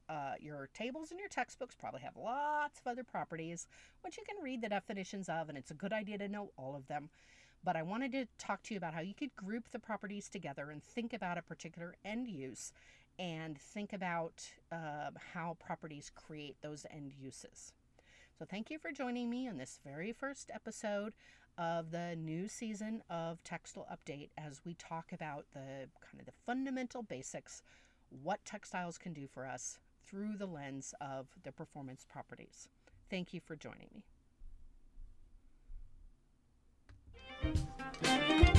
Uh, 0.08 0.34
your 0.40 0.68
tables 0.72 1.10
and 1.10 1.18
your 1.18 1.28
textbooks 1.28 1.74
probably 1.74 2.00
have 2.02 2.16
lots 2.16 2.78
of 2.78 2.86
other 2.86 3.02
properties, 3.02 3.66
which 4.02 4.16
you 4.16 4.22
can 4.24 4.42
read 4.42 4.62
the 4.62 4.68
definitions 4.68 5.28
of, 5.28 5.48
and 5.48 5.58
it's 5.58 5.72
a 5.72 5.74
good 5.74 5.92
idea 5.92 6.18
to 6.18 6.28
know 6.28 6.50
all 6.56 6.76
of 6.76 6.86
them. 6.86 7.08
But 7.66 7.74
I 7.74 7.82
wanted 7.82 8.12
to 8.12 8.28
talk 8.38 8.62
to 8.62 8.74
you 8.74 8.78
about 8.78 8.94
how 8.94 9.00
you 9.00 9.12
could 9.12 9.34
group 9.34 9.70
the 9.72 9.80
properties 9.80 10.28
together 10.28 10.70
and 10.70 10.80
think 10.80 11.12
about 11.12 11.36
a 11.36 11.42
particular 11.42 11.96
end 12.04 12.28
use 12.28 12.72
and 13.18 13.58
think 13.58 13.92
about 13.92 14.44
uh, 14.70 15.10
how 15.34 15.56
properties 15.58 16.12
create 16.14 16.54
those 16.62 16.86
end 16.88 17.12
uses. 17.20 17.72
So, 18.38 18.44
thank 18.44 18.70
you 18.70 18.78
for 18.78 18.92
joining 18.92 19.28
me 19.28 19.48
on 19.48 19.56
this 19.56 19.80
very 19.84 20.12
first 20.12 20.48
episode 20.54 21.14
of 21.58 21.90
the 21.90 22.14
new 22.14 22.46
season 22.46 23.02
of 23.10 23.42
Textile 23.42 23.88
Update 23.90 24.30
as 24.38 24.60
we 24.64 24.74
talk 24.74 25.12
about 25.12 25.46
the 25.52 25.88
kind 26.00 26.20
of 26.20 26.26
the 26.26 26.32
fundamental 26.44 27.02
basics, 27.02 27.62
what 28.10 28.44
textiles 28.44 28.96
can 28.96 29.12
do 29.12 29.26
for 29.26 29.44
us 29.44 29.80
through 30.06 30.36
the 30.36 30.46
lens 30.46 30.94
of 31.00 31.26
the 31.42 31.50
performance 31.50 32.06
properties. 32.08 32.68
Thank 33.10 33.34
you 33.34 33.40
for 33.40 33.56
joining 33.56 33.88
me. 33.92 34.04
Thank 38.02 38.48
you. 38.48 38.55